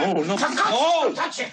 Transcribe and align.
Oh, 0.00 0.22
no, 0.22 0.36
oh! 0.38 1.02
Don't 1.04 1.16
touch 1.16 1.40
it! 1.40 1.52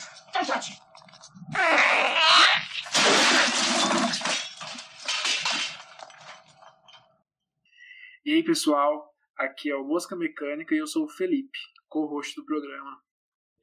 E 8.27 8.33
aí, 8.33 8.43
pessoal, 8.43 9.14
aqui 9.37 9.69
é 9.69 9.75
o 9.75 9.83
Mosca 9.83 10.15
Mecânica 10.15 10.73
e 10.73 10.77
eu 10.77 10.87
sou 10.87 11.05
o 11.05 11.09
Felipe, 11.09 11.57
co-host 11.87 12.35
do 12.35 12.45
programa. 12.45 13.01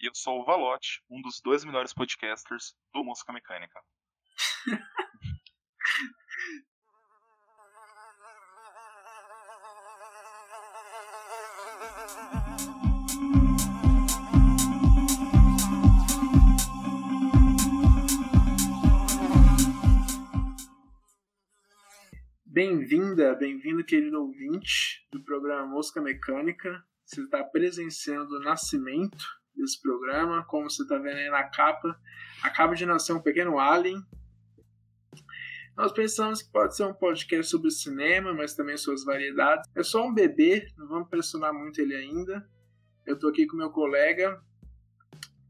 E 0.01 0.07
eu 0.07 0.15
sou 0.15 0.41
o 0.41 0.45
Valote, 0.45 1.03
um 1.11 1.21
dos 1.21 1.41
dois 1.41 1.65
melhores 1.65 1.95
podcasters 1.95 2.75
do 2.93 3.05
Música 3.05 3.33
Mecânica. 3.33 3.81
Bem-vinda, 22.53 23.35
bem-vindo, 23.35 23.83
querido 23.83 24.21
ouvinte 24.21 25.09
do 25.11 25.25
programa 25.25 25.67
Mosca 25.67 26.03
Mecânica. 26.03 26.85
Você 27.03 27.23
está 27.23 27.43
presenciando 27.43 28.37
o 28.37 28.41
nascimento 28.41 29.25
desse 29.57 29.81
programa, 29.81 30.45
como 30.45 30.69
você 30.69 30.83
está 30.83 30.99
vendo 30.99 31.17
aí 31.17 31.31
na 31.31 31.45
capa. 31.45 31.99
Acaba 32.43 32.75
de 32.75 32.85
nascer 32.85 33.15
um 33.15 33.23
pequeno 33.23 33.59
alien. 33.59 34.05
Nós 35.75 35.93
pensamos 35.93 36.43
que 36.43 36.53
pode 36.53 36.77
ser 36.77 36.85
um 36.85 36.93
podcast 36.93 37.51
sobre 37.51 37.71
cinema, 37.71 38.35
mas 38.35 38.55
também 38.55 38.77
suas 38.77 39.03
variedades. 39.03 39.67
É 39.75 39.83
só 39.83 40.07
um 40.07 40.13
bebê, 40.13 40.69
não 40.77 40.87
vamos 40.87 41.09
pressionar 41.09 41.55
muito 41.55 41.81
ele 41.81 41.95
ainda. 41.95 42.47
Eu 43.07 43.15
estou 43.15 43.31
aqui 43.31 43.47
com 43.47 43.57
meu 43.57 43.71
colega 43.71 44.39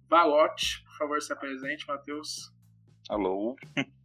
Valote. 0.09 0.85
Por 0.85 0.99
favor, 0.99 1.21
se 1.21 1.33
apresente, 1.33 1.85
Matheus. 1.85 2.55
Alô? 3.09 3.57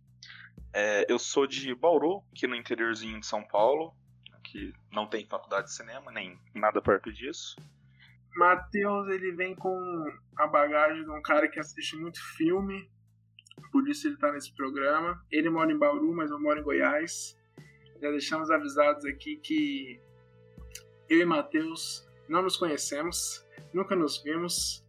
É, 0.79 1.11
eu 1.11 1.17
sou 1.17 1.47
de 1.47 1.73
Bauru, 1.73 2.23
aqui 2.31 2.45
no 2.45 2.55
interiorzinho 2.55 3.19
de 3.19 3.25
São 3.25 3.43
Paulo, 3.43 3.95
que 4.43 4.71
não 4.91 5.07
tem 5.07 5.25
faculdade 5.25 5.69
de 5.69 5.73
cinema, 5.73 6.11
nem 6.11 6.39
nada 6.53 6.79
perto 6.79 7.11
disso. 7.11 7.55
Matheus, 8.35 9.09
ele 9.09 9.31
vem 9.31 9.55
com 9.55 9.75
a 10.37 10.45
bagagem 10.45 11.03
de 11.03 11.09
um 11.09 11.19
cara 11.19 11.47
que 11.47 11.59
assiste 11.59 11.95
muito 11.95 12.23
filme, 12.35 12.87
por 13.71 13.89
isso 13.89 14.07
ele 14.07 14.17
tá 14.17 14.31
nesse 14.31 14.53
programa. 14.55 15.19
Ele 15.31 15.49
mora 15.49 15.71
em 15.71 15.79
Bauru, 15.79 16.13
mas 16.13 16.29
eu 16.29 16.39
moro 16.39 16.59
em 16.59 16.63
Goiás. 16.63 17.35
Já 17.99 18.11
deixamos 18.11 18.51
avisados 18.51 19.03
aqui 19.03 19.37
que 19.37 19.99
eu 21.09 21.19
e 21.19 21.25
Matheus 21.25 22.07
não 22.29 22.43
nos 22.43 22.55
conhecemos, 22.55 23.43
nunca 23.73 23.95
nos 23.95 24.21
vimos. 24.21 24.85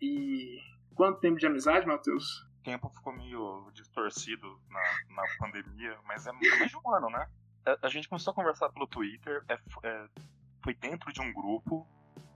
E 0.00 0.58
quanto 0.94 1.20
tempo 1.20 1.38
de 1.38 1.46
amizade, 1.46 1.86
Matheus? 1.86 2.45
O 2.66 2.68
tempo 2.68 2.88
ficou 2.88 3.12
meio 3.12 3.70
distorcido 3.72 4.60
na, 4.68 4.82
na 5.14 5.22
pandemia, 5.38 5.96
mas 6.04 6.26
é 6.26 6.32
mais 6.32 6.68
de 6.68 6.76
um 6.76 6.94
ano, 6.96 7.08
né? 7.10 7.30
A, 7.64 7.86
a 7.86 7.88
gente 7.88 8.08
começou 8.08 8.32
a 8.32 8.34
conversar 8.34 8.68
pelo 8.70 8.88
Twitter, 8.88 9.44
é, 9.48 9.54
é, 9.84 10.08
foi 10.64 10.74
dentro 10.74 11.12
de 11.12 11.20
um 11.20 11.32
grupo 11.32 11.86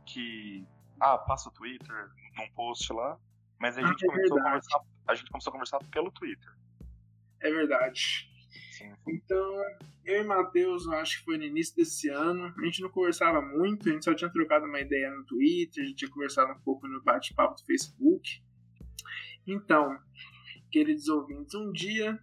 que. 0.07 0.65
Ah, 1.01 1.19
passa 1.19 1.49
o 1.49 1.53
Twitter 1.53 2.11
num 2.37 2.49
post 2.53 2.93
lá, 2.93 3.19
mas 3.59 3.77
a 3.77 3.81
Ah, 3.81 3.87
gente, 3.89 4.05
é 4.05 4.07
começou 4.07 4.39
a 4.39 4.43
conversar, 4.45 4.81
a 5.09 5.15
gente 5.17 5.31
começou 5.33 5.51
a 5.51 5.53
conversar 5.53 5.79
pelo 5.91 6.13
Twitter. 6.13 6.53
É 7.41 7.51
verdade. 7.51 8.31
Sim, 8.71 8.95
Então, 9.09 9.65
eu 10.05 10.21
e 10.21 10.25
Matheus, 10.25 10.87
eu 10.87 10.93
acho 10.93 11.19
que 11.19 11.25
foi 11.25 11.39
no 11.39 11.45
início 11.45 11.75
desse 11.75 12.09
ano. 12.09 12.55
A 12.57 12.65
gente 12.65 12.83
não 12.83 12.91
conversava 12.91 13.43
muito, 13.43 13.89
a 13.89 13.93
gente 13.93 14.05
só 14.05 14.15
tinha 14.15 14.31
trocado 14.31 14.67
uma 14.67 14.79
ideia 14.79 15.11
no 15.11 15.25
Twitter, 15.25 15.83
a 15.83 15.87
gente 15.89 15.97
tinha 15.97 16.11
conversado 16.11 16.53
um 16.53 16.61
pouco 16.61 16.87
no 16.87 17.03
bate-papo 17.03 17.57
do 17.57 17.67
Facebook. 17.67 18.41
Então, 19.47 19.99
queridos 20.71 21.09
ouvintes, 21.09 21.55
um 21.55 21.73
dia 21.73 22.19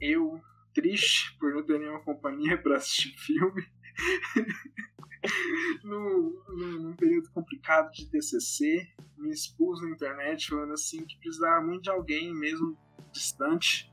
eu, 0.00 0.40
triste 0.74 1.36
por 1.38 1.52
não 1.52 1.62
ter 1.64 1.78
nenhuma 1.78 2.00
companhia 2.00 2.60
para 2.60 2.76
assistir 2.76 3.16
filme, 3.18 3.66
no, 5.84 6.44
num 6.48 6.96
período 6.96 7.30
complicado 7.30 7.90
de 7.92 8.08
TCC, 8.10 8.86
me 9.16 9.30
expus 9.30 9.82
na 9.82 9.90
internet 9.90 10.48
falando 10.48 10.72
assim 10.72 11.04
que 11.04 11.18
precisava 11.18 11.64
muito 11.64 11.82
de 11.82 11.90
alguém 11.90 12.34
mesmo 12.34 12.78
distante 13.12 13.90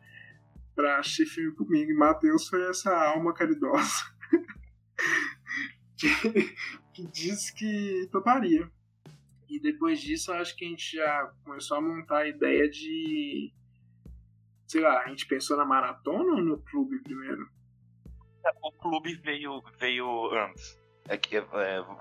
pra 0.76 1.00
assistir 1.00 1.26
filme 1.26 1.56
comigo. 1.56 1.92
E 1.92 1.96
Matheus 1.96 2.48
foi 2.48 2.62
essa 2.70 2.96
alma 2.96 3.34
caridosa 3.34 4.04
que, 5.98 6.56
que 6.94 7.08
disse 7.08 7.54
que 7.54 8.08
toparia. 8.12 8.70
E 9.56 9.60
depois 9.62 10.02
disso, 10.02 10.32
eu 10.32 10.36
acho 10.36 10.54
que 10.54 10.66
a 10.66 10.68
gente 10.68 10.98
já 10.98 11.32
começou 11.46 11.78
a 11.78 11.82
montar 11.82 12.20
a 12.20 12.28
ideia 12.28 12.70
de. 12.70 13.54
Sei 14.68 14.82
lá, 14.82 15.02
a 15.02 15.08
gente 15.08 15.26
pensou 15.28 15.56
na 15.56 15.64
maratona 15.64 16.34
ou 16.34 16.42
no 16.42 16.58
clube 16.60 17.02
primeiro? 17.02 17.50
O 18.62 18.72
clube 18.74 19.16
veio, 19.16 19.64
veio 19.80 20.30
antes. 20.36 20.78
É 21.08 21.18
que 21.18 21.38
é, 21.38 21.44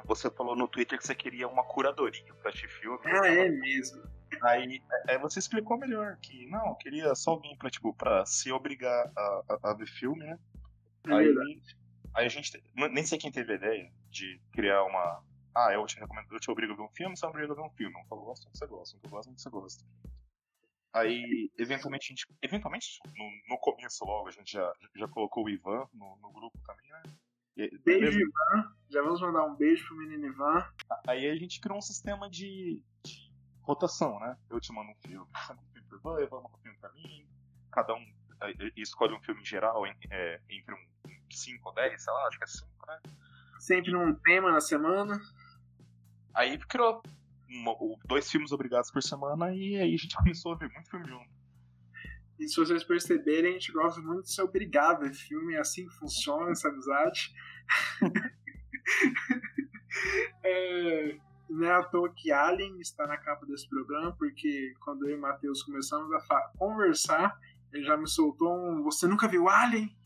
você 0.05 0.29
falou 0.31 0.57
no 0.57 0.67
Twitter 0.67 0.99
que 0.99 1.07
você 1.07 1.15
queria 1.15 1.47
uma 1.47 1.63
curadoria 1.63 2.35
pra 2.41 2.51
assistir 2.51 2.69
filme. 2.69 2.99
Ah, 3.05 3.29
é 3.29 3.49
mesmo. 3.49 4.03
Aí, 4.43 4.83
aí 5.09 5.19
você 5.19 5.39
explicou 5.39 5.79
melhor 5.79 6.17
que 6.21 6.47
não, 6.47 6.71
eu 6.71 6.75
queria 6.75 7.15
só 7.15 7.33
alguém 7.33 7.57
pra, 7.57 7.71
tipo, 7.71 7.95
pra 7.95 8.27
se 8.27 8.51
obrigar 8.51 9.13
a, 9.17 9.43
a, 9.49 9.71
a 9.71 9.75
ver 9.75 9.87
filme, 9.87 10.25
né? 10.25 10.39
É 11.07 11.13
aí, 11.13 11.61
aí 12.15 12.27
a 12.27 12.29
gente. 12.29 12.61
Nem 12.75 13.05
sei 13.05 13.17
quem 13.17 13.31
teve 13.31 13.53
a 13.53 13.57
ideia 13.57 13.93
de 14.11 14.41
criar 14.53 14.83
uma. 14.83 15.23
Ah, 15.55 15.73
eu 15.73 15.87
te 15.87 15.99
recomendo, 15.99 16.27
eu 16.33 16.41
te 16.41 16.51
obrigo 16.51 16.73
a 16.73 16.77
ver 16.77 16.83
um 16.83 16.89
filme, 16.89 17.17
você 17.17 17.27
obriga 17.27 17.53
a 17.53 17.57
ver 17.57 17.63
um 17.63 17.71
filme. 17.71 17.95
Um 17.97 18.05
que 18.07 18.13
eu 18.13 18.19
gosto, 18.19 18.49
um 18.49 18.51
que 18.51 18.59
você 18.59 18.67
gosta, 18.67 18.97
um 18.97 19.01
que 19.01 19.07
eu 19.07 19.11
gosto, 19.11 19.31
um 19.31 19.35
que 19.35 19.41
você 19.41 19.51
gosta. 19.51 19.85
Aí, 20.93 21.51
eventualmente, 21.59 22.07
a 22.07 22.09
gente. 22.09 22.27
Eventualmente, 22.43 23.01
no, 23.17 23.31
no 23.49 23.59
começo 23.59 24.05
logo, 24.05 24.29
a 24.29 24.33
gente 24.33 24.53
já, 24.53 24.73
já 24.95 25.09
colocou 25.09 25.45
o 25.45 25.51
Ivan 25.51 25.89
no, 25.93 26.17
no 26.23 26.33
grupo 26.33 26.59
também, 26.67 26.89
né? 26.91 27.03
E- 27.57 27.79
Beijo. 27.79 28.19
Ivan. 28.19 28.75
Já 28.91 29.03
vamos 29.03 29.21
mandar 29.21 29.45
um 29.45 29.57
beijo 29.57 29.87
pro 29.87 29.97
menino 29.97 30.27
Ivan. 30.27 30.65
Aí 31.07 31.29
a 31.29 31.37
gente 31.37 31.61
criou 31.61 31.79
um 31.79 31.83
sistema 31.83 32.29
de, 32.31 32.83
de 33.05 33.33
rotação, 33.63 34.19
né? 34.21 34.37
Eu 34.51 34.61
te 34.61 34.73
mando 34.73 34.91
um 34.91 34.95
filme, 34.97 35.27
você 35.33 35.53
manda 35.53 35.63
um 35.63 35.73
filme 35.73 35.89
pro 35.89 35.99
Ivan, 35.99 36.23
Ivan 36.23 36.37
manda 36.43 36.57
um 36.57 36.61
filme 36.63 36.79
pra 36.79 36.93
mim. 36.93 37.27
Cada 37.73 37.95
um 37.95 38.15
escolhe 38.77 39.15
um 39.15 39.21
filme 39.23 39.41
em 39.41 39.45
geral 39.45 39.85
eh, 39.87 40.41
entre 40.49 40.75
um 40.75 40.79
5 41.31 41.69
ou 41.71 41.75
10, 41.75 42.03
sei 42.03 42.13
lá, 42.13 42.27
acho 42.29 42.39
que 42.39 42.45
é 42.45 42.47
5, 42.47 42.87
né? 42.87 43.01
Sempre 43.59 43.93
num 43.93 44.15
tema 44.15 44.53
na 44.53 44.61
semana. 44.61 45.21
Aí 46.35 46.59
criou 46.59 47.03
dois 48.07 48.31
filmes 48.31 48.51
obrigados 48.53 48.91
por 48.91 49.03
semana 49.03 49.55
e 49.55 49.77
aí 49.77 49.95
a 49.95 49.97
gente 49.97 50.17
começou 50.19 50.53
a 50.53 50.57
ver 50.57 50.71
muito 50.73 50.91
filme 50.91 51.07
junto. 51.07 51.31
E 52.39 52.49
se 52.49 52.57
vocês 52.57 52.83
perceberem, 52.83 53.51
a 53.51 53.53
gente 53.55 53.73
gosta 53.73 54.01
muito 54.01 54.25
de 54.25 54.33
ser 54.33 54.43
obrigado 54.43 55.05
a 55.05 55.13
filme, 55.13 55.55
é 55.55 55.61
assim 55.61 55.89
funciona 55.91 56.51
essa 56.51 56.69
amizade. 56.69 57.33
é, 60.43 61.17
não 61.49 61.65
é 61.65 61.73
à 61.73 61.85
toa 61.85 62.13
que 62.13 62.33
Alien 62.33 62.81
está 62.81 63.07
na 63.07 63.17
capa 63.17 63.47
desse 63.47 63.69
programa, 63.69 64.13
porque 64.17 64.75
quando 64.81 65.07
eu 65.07 65.13
e 65.13 65.19
o 65.19 65.21
Matheus 65.21 65.63
começamos 65.63 66.13
a 66.13 66.51
conversar, 66.59 67.39
ele 67.73 67.85
já 67.85 67.97
me 67.97 68.09
soltou 68.09 68.53
um. 68.53 68.83
Você 68.83 69.07
nunca 69.07 69.29
viu 69.29 69.49
Alien? 69.49 69.97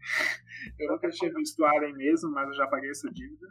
Eu 0.78 0.90
nunca 0.90 1.08
tinha 1.10 1.32
visto 1.32 1.64
Alien 1.64 1.94
mesmo, 1.94 2.30
mas 2.32 2.48
eu 2.48 2.54
já 2.54 2.66
paguei 2.66 2.90
essa 2.90 3.08
dívida. 3.08 3.46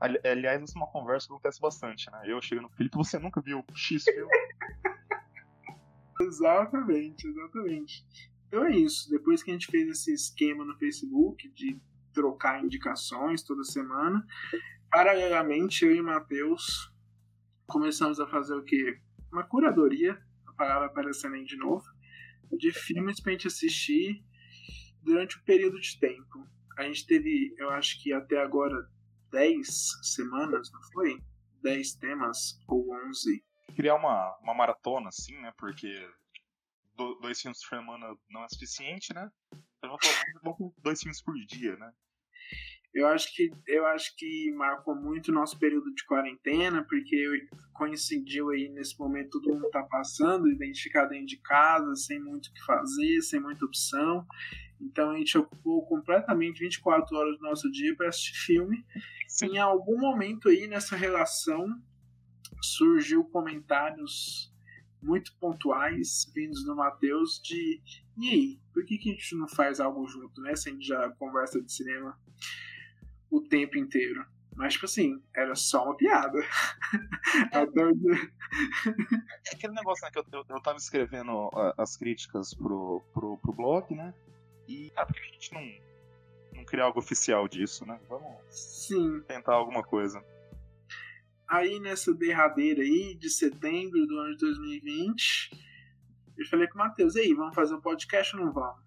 Ali- 0.00 0.20
Aliás, 0.24 0.62
isso 0.62 0.76
é 0.76 0.80
uma 0.80 0.90
conversa 0.90 1.26
que 1.26 1.32
acontece 1.32 1.60
bastante, 1.60 2.10
né? 2.10 2.22
Eu 2.26 2.40
chego 2.40 2.62
no 2.62 2.68
Felipe, 2.70 2.96
você 2.96 3.18
nunca 3.18 3.40
viu 3.40 3.64
X 3.74 4.04
filme? 4.04 4.30
Exatamente, 6.20 7.26
exatamente. 7.28 8.04
Então 8.48 8.64
é 8.66 8.76
isso. 8.76 9.08
Depois 9.10 9.42
que 9.42 9.50
a 9.50 9.54
gente 9.54 9.66
fez 9.68 9.88
esse 9.88 10.12
esquema 10.12 10.64
no 10.64 10.76
Facebook 10.76 11.48
de 11.50 11.80
trocar 12.12 12.62
indicações 12.64 13.42
toda 13.42 13.62
semana, 13.62 14.26
paralelamente 14.90 15.84
eu 15.84 15.94
e 15.94 16.00
o 16.00 16.04
Matheus 16.04 16.92
começamos 17.66 18.18
a 18.18 18.26
fazer 18.26 18.54
o 18.54 18.64
quê? 18.64 19.00
Uma 19.32 19.44
curadoria, 19.44 20.20
a 20.46 20.52
palavra 20.54 20.86
aparecendo 20.86 21.34
aí 21.34 21.44
de 21.44 21.56
novo, 21.56 21.84
de 22.50 22.72
filmes 22.72 23.20
pra 23.20 23.32
gente 23.32 23.46
assistir 23.46 24.24
durante 25.02 25.38
um 25.38 25.42
período 25.42 25.78
de 25.80 25.98
tempo. 26.00 26.46
A 26.76 26.82
gente 26.84 27.06
teve, 27.06 27.54
eu 27.58 27.70
acho 27.70 28.02
que 28.02 28.12
até 28.12 28.40
agora, 28.42 28.88
10 29.30 29.68
semanas, 30.02 30.70
não 30.72 30.80
foi? 30.92 31.20
10 31.62 31.94
temas 31.96 32.58
ou 32.68 32.86
11. 33.08 33.44
Criar 33.74 33.94
uma, 33.96 34.36
uma 34.42 34.54
maratona, 34.54 35.08
assim, 35.08 35.36
né? 35.40 35.52
Porque 35.58 36.08
do- 36.96 37.14
dois 37.16 37.40
filmes 37.40 37.60
por 37.60 37.76
semana 37.76 38.16
não 38.30 38.44
é 38.44 38.48
suficiente, 38.48 39.12
né? 39.14 39.30
Então 39.78 39.90
eu 39.92 39.98
vamos 40.42 40.58
com 40.58 40.72
dois 40.78 41.00
filmes 41.00 41.22
por 41.22 41.34
dia, 41.46 41.76
né? 41.76 41.92
Eu 42.94 43.06
acho 43.06 43.32
que 43.34 43.50
eu 43.66 43.86
acho 43.86 44.16
que 44.16 44.50
marcou 44.52 44.94
muito 44.94 45.28
o 45.30 45.34
nosso 45.34 45.58
período 45.58 45.94
de 45.94 46.04
quarentena, 46.06 46.82
porque 46.88 47.46
coincidiu 47.74 48.48
aí 48.50 48.68
nesse 48.70 48.98
momento 48.98 49.40
todo 49.40 49.54
mundo 49.54 49.70
tá 49.70 49.82
passando, 49.84 50.48
identificado 50.50 51.10
dentro 51.10 51.26
de 51.26 51.36
casa, 51.36 51.94
sem 51.94 52.18
muito 52.18 52.46
o 52.46 52.52
que 52.52 52.64
fazer, 52.64 53.20
sem 53.20 53.40
muita 53.40 53.66
opção. 53.66 54.26
Então 54.80 55.10
a 55.10 55.16
gente 55.16 55.36
ocupou 55.36 55.86
completamente 55.86 56.60
24 56.60 57.16
horas 57.16 57.38
do 57.38 57.42
nosso 57.42 57.70
dia 57.70 57.94
para 57.96 58.08
assistir 58.08 58.34
filme. 58.34 58.84
Sim. 59.26 59.54
Em 59.54 59.58
algum 59.58 59.98
momento 59.98 60.48
aí 60.48 60.66
nessa 60.66 60.96
relação 60.96 61.66
surgiu 62.60 63.24
comentários 63.24 64.52
muito 65.00 65.32
pontuais 65.38 66.30
vindos 66.34 66.64
do 66.64 66.74
Matheus 66.74 67.40
de 67.42 67.80
e 68.20 68.30
aí, 68.30 68.60
por 68.74 68.84
que, 68.84 68.98
que 68.98 69.10
a 69.10 69.12
gente 69.12 69.36
não 69.36 69.46
faz 69.46 69.78
algo 69.78 70.04
junto, 70.08 70.40
né? 70.40 70.56
Se 70.56 70.68
a 70.68 70.72
gente 70.72 70.84
já 70.84 71.08
conversa 71.10 71.62
de 71.62 71.72
cinema 71.72 72.18
o 73.30 73.40
tempo 73.40 73.78
inteiro. 73.78 74.26
Mas, 74.56 74.72
tipo 74.72 74.86
assim, 74.86 75.22
era 75.36 75.54
só 75.54 75.84
uma 75.84 75.96
piada. 75.96 76.38
É, 77.52 77.58
é 77.60 79.54
aquele 79.54 79.74
negócio, 79.74 80.04
né, 80.04 80.10
que 80.10 80.18
eu, 80.18 80.24
eu, 80.32 80.44
eu 80.48 80.62
tava 80.62 80.78
escrevendo 80.78 81.48
uh, 81.48 81.74
as 81.76 81.96
críticas 81.96 82.54
pro, 82.54 83.02
pro, 83.12 83.36
pro 83.38 83.52
blog, 83.52 83.94
né? 83.94 84.14
E, 84.68 84.92
ah, 84.94 85.06
por 85.06 85.14
que 85.14 85.20
a 85.20 85.24
gente 85.24 85.54
não, 85.54 86.58
não 86.58 86.64
criar 86.64 86.84
algo 86.84 86.98
oficial 86.98 87.48
disso, 87.48 87.86
né? 87.86 87.98
Vamos 88.08 88.36
Sim. 88.50 89.22
tentar 89.22 89.54
alguma 89.54 89.82
coisa. 89.82 90.22
Aí, 91.48 91.80
nessa 91.80 92.12
derradeira 92.12 92.82
aí, 92.82 93.14
de 93.14 93.30
setembro 93.30 94.06
do 94.06 94.18
ano 94.18 94.36
de 94.36 94.40
2020, 94.40 95.50
eu 96.36 96.46
falei 96.46 96.68
com 96.68 96.74
o 96.74 96.78
Matheus, 96.78 97.16
e 97.16 97.20
aí, 97.20 97.34
vamos 97.34 97.54
fazer 97.54 97.74
um 97.74 97.80
podcast 97.80 98.36
ou 98.36 98.44
não 98.44 98.52
vamos? 98.52 98.82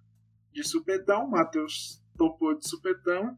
De 0.54 0.64
supetão, 0.64 1.26
o 1.26 1.32
Matheus 1.32 2.02
topou 2.16 2.56
de 2.56 2.68
supetão. 2.68 3.38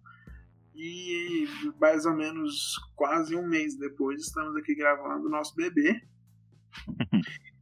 E 0.75 1.47
mais 1.79 2.05
ou 2.05 2.13
menos 2.13 2.77
quase 2.95 3.35
um 3.35 3.47
mês 3.47 3.77
depois 3.77 4.19
estamos 4.19 4.55
aqui 4.57 4.73
gravando 4.73 5.27
o 5.27 5.29
nosso 5.29 5.55
bebê. 5.55 6.01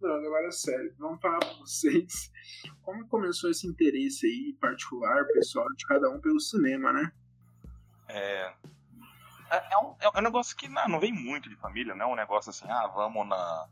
Não, 0.00 0.14
agora 0.14 0.46
é 0.46 0.50
sério. 0.50 0.94
Vamos 0.98 1.20
falar 1.20 1.38
pra 1.38 1.52
vocês 1.54 2.32
como 2.82 3.06
começou 3.08 3.50
esse 3.50 3.66
interesse 3.66 4.26
aí 4.26 4.56
particular, 4.60 5.26
pessoal, 5.28 5.66
de 5.74 5.86
cada 5.86 6.10
um 6.10 6.20
pelo 6.20 6.40
cinema, 6.40 6.92
né? 6.92 7.12
É. 8.08 8.52
É, 9.50 9.74
é 9.74 9.78
um, 9.78 9.96
é 10.00 10.18
um 10.18 10.22
negócio 10.22 10.56
que 10.56 10.68
não, 10.68 10.88
não 10.88 11.00
vem 11.00 11.12
muito 11.12 11.48
de 11.48 11.56
família, 11.56 11.94
não 11.94 12.06
é 12.06 12.12
um 12.12 12.16
negócio 12.16 12.50
assim, 12.50 12.66
ah, 12.68 12.86
vamos 12.86 13.26
na, 13.26 13.68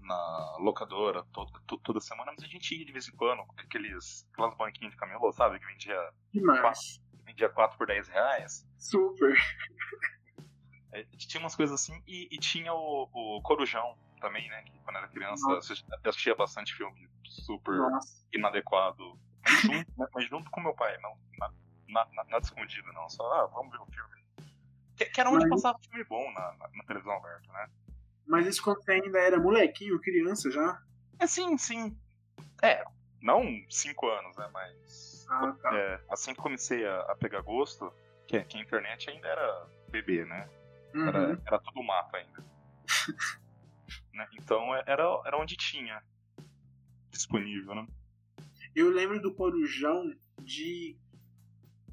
na 0.00 0.56
locadora 0.58 1.24
toda, 1.32 1.50
toda 1.82 2.00
semana, 2.00 2.32
mas 2.36 2.44
a 2.44 2.46
gente 2.46 2.76
ia 2.76 2.84
de 2.84 2.92
vez 2.92 3.08
em 3.08 3.12
quando 3.12 3.42
com 3.46 3.54
aqueles, 3.56 4.28
aquelas 4.32 4.54
banquinhas 4.54 4.92
de 4.92 4.98
camelô, 4.98 5.32
sabe? 5.32 5.58
Que 5.58 5.66
vendia 5.66 6.10
Demais 6.32 7.00
vendia 7.24 7.48
4 7.48 7.76
por 7.76 7.86
10 7.86 8.08
reais. 8.08 8.66
Super. 8.78 9.36
É, 10.92 11.04
tinha 11.16 11.40
umas 11.40 11.56
coisas 11.56 11.80
assim, 11.80 12.00
e, 12.06 12.28
e 12.30 12.38
tinha 12.38 12.72
o, 12.72 13.08
o, 13.12 13.42
Corujão 13.42 13.96
também, 14.26 14.48
né? 14.48 14.62
Que 14.62 14.78
quando 14.80 14.96
era 14.96 15.08
criança 15.08 15.50
eu 15.50 15.58
assistia 16.08 16.34
bastante 16.34 16.74
filme 16.74 17.08
super 17.24 17.76
Nossa. 17.76 18.26
inadequado. 18.32 19.18
Mas 19.44 19.60
junto, 19.62 20.10
mas 20.14 20.28
junto, 20.28 20.50
com 20.50 20.60
meu 20.60 20.74
pai, 20.74 20.96
não 20.98 21.14
nada, 21.94 22.10
nada 22.14 22.38
escondido, 22.44 22.92
não. 22.92 23.08
Só, 23.08 23.22
ah, 23.32 23.46
vamos 23.46 23.72
ver 23.72 23.78
o 23.78 23.82
um 23.82 23.86
filme. 23.86 24.24
Que, 24.96 25.06
que, 25.06 25.20
era 25.20 25.30
onde 25.30 25.48
mas... 25.48 25.62
passava 25.62 25.78
filme 25.88 26.04
bom 26.04 26.32
na, 26.32 26.52
na, 26.58 26.68
na, 26.68 26.84
televisão 26.84 27.14
aberta, 27.14 27.52
né? 27.52 27.68
Mas 28.26 28.46
isso 28.46 28.62
quando 28.62 28.82
você 28.82 28.92
ainda 28.92 29.18
era 29.18 29.38
molequinho, 29.38 30.00
criança 30.00 30.50
já? 30.50 30.80
É, 31.18 31.26
sim, 31.26 31.56
sim. 31.56 31.96
É, 32.62 32.84
não 33.20 33.42
5 33.68 34.08
anos, 34.08 34.36
né? 34.36 34.48
Mas 34.52 35.26
ah, 35.28 35.52
tá. 35.60 35.76
é, 35.76 36.00
assim 36.10 36.34
que 36.34 36.40
comecei 36.40 36.86
a, 36.86 37.00
a 37.00 37.16
pegar 37.16 37.40
gosto, 37.42 37.92
que, 38.26 38.42
que, 38.44 38.56
a 38.56 38.60
internet 38.60 39.10
ainda 39.10 39.28
era 39.28 39.66
bebê, 39.90 40.24
né? 40.24 40.48
Uhum. 40.94 41.08
Era, 41.08 41.42
era 41.46 41.58
tudo 41.58 41.82
mato 41.82 42.16
ainda. 42.16 42.44
né? 44.14 44.26
Então 44.40 44.74
é, 44.74 44.82
era, 44.86 45.04
era 45.26 45.38
onde 45.38 45.56
tinha 45.56 46.02
disponível, 47.10 47.74
né? 47.74 47.86
Eu 48.74 48.90
lembro 48.90 49.20
do 49.20 49.34
Corujão 49.34 50.12
de, 50.42 50.96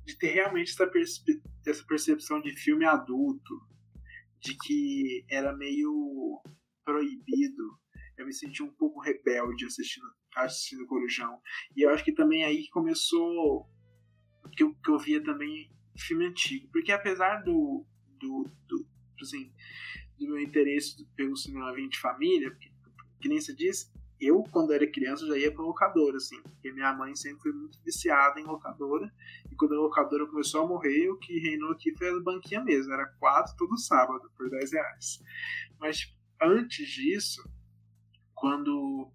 de 0.03 0.17
ter 0.17 0.31
realmente 0.31 0.71
essa, 0.71 0.89
essa 1.67 1.85
percepção 1.85 2.41
de 2.41 2.55
filme 2.55 2.85
adulto, 2.85 3.61
de 4.39 4.57
que 4.57 5.23
era 5.29 5.55
meio 5.55 6.41
proibido. 6.83 7.79
Eu 8.17 8.25
me 8.25 8.33
senti 8.33 8.63
um 8.63 8.71
pouco 8.71 8.99
rebelde 8.99 9.65
assistindo 9.65 10.07
assistindo 10.35 10.87
Corujão. 10.87 11.39
E 11.75 11.81
eu 11.81 11.89
acho 11.89 12.03
que 12.03 12.13
também 12.13 12.43
aí 12.43 12.67
começou 12.69 13.69
que 14.55 14.63
eu, 14.63 14.73
que 14.75 14.89
eu 14.89 14.97
via 14.97 15.21
também 15.23 15.69
filme 15.97 16.25
antigo. 16.25 16.69
Porque 16.71 16.91
apesar 16.91 17.43
do, 17.43 17.85
do, 18.19 18.49
do 18.67 18.87
assim, 19.21 19.51
do 20.25 20.27
meu 20.27 20.39
interesse 20.39 21.05
pelo 21.15 21.35
cinema 21.35 21.73
de 21.73 21.99
família, 21.99 22.51
que, 22.51 22.71
que 23.19 23.27
nem 23.27 23.39
você 23.39 23.53
disse, 23.53 23.91
eu, 24.19 24.43
quando 24.51 24.71
era 24.71 24.85
criança, 24.85 25.25
já 25.25 25.35
ia 25.35 25.51
pra 25.51 25.63
locadora, 25.63 26.17
assim, 26.17 26.39
porque 26.43 26.71
minha 26.71 26.93
mãe 26.93 27.15
sempre 27.15 27.41
foi 27.41 27.51
muito 27.53 27.81
viciada 27.83 28.39
em 28.39 28.43
locadora, 28.43 29.11
e 29.51 29.55
quando 29.55 29.73
a 29.73 29.79
locadora 29.79 30.27
começou 30.27 30.63
a 30.63 30.67
morrer, 30.67 31.09
o 31.09 31.17
que 31.17 31.39
reinou 31.39 31.71
aqui 31.71 31.95
foi 31.97 32.09
a 32.09 32.19
banquinha 32.19 32.63
mesmo, 32.63 32.93
era 32.93 33.07
quatro 33.19 33.55
todo 33.57 33.77
sábado, 33.77 34.31
por 34.37 34.49
10 34.49 34.73
reais. 34.73 35.23
Mas 35.79 36.15
antes 36.39 36.87
disso, 36.87 37.43
quando 38.35 39.11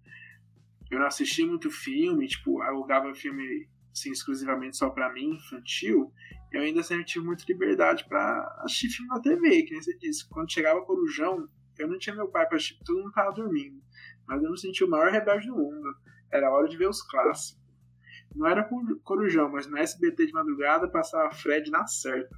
eu 0.91 0.99
não 0.99 1.07
assisti 1.07 1.45
muito 1.45 1.71
filme, 1.71 2.27
tipo, 2.27 2.61
alugava 2.61 3.13
filme 3.15 3.67
assim, 3.97 4.11
exclusivamente 4.11 4.77
só 4.77 4.89
para 4.89 5.11
mim, 5.11 5.35
infantil, 5.35 6.13
eu 6.51 6.61
ainda 6.61 6.83
sempre 6.83 7.05
tive 7.05 7.25
muita 7.25 7.43
liberdade 7.47 8.05
para 8.07 8.43
assistir 8.63 8.89
filme 8.89 9.09
na 9.09 9.19
TV, 9.19 9.63
que 9.63 9.71
nem 9.71 9.81
você 9.81 9.97
disse. 9.97 10.27
Quando 10.29 10.51
chegava 10.51 10.85
Corujão, 10.85 11.47
eu 11.77 11.87
não 11.87 11.97
tinha 11.97 12.15
meu 12.15 12.29
pai 12.29 12.47
para 12.47 12.57
assistir, 12.57 12.83
todo 12.83 12.99
mundo 12.99 13.11
tava 13.11 13.33
dormindo. 13.33 13.81
Mas 14.25 14.43
eu 14.43 14.51
me 14.51 14.59
senti 14.59 14.83
o 14.83 14.89
maior 14.89 15.11
rebelde 15.11 15.47
do 15.47 15.55
mundo. 15.55 15.95
Era 16.31 16.51
hora 16.51 16.67
de 16.67 16.77
ver 16.77 16.87
os 16.87 17.01
clássicos. 17.01 17.61
Não 18.35 18.47
era 18.47 18.67
Corujão, 19.03 19.49
mas 19.49 19.67
no 19.67 19.77
SBT 19.77 20.27
de 20.27 20.33
madrugada 20.33 20.87
passava 20.87 21.33
Fred 21.33 21.69
na 21.71 21.87
certa. 21.87 22.35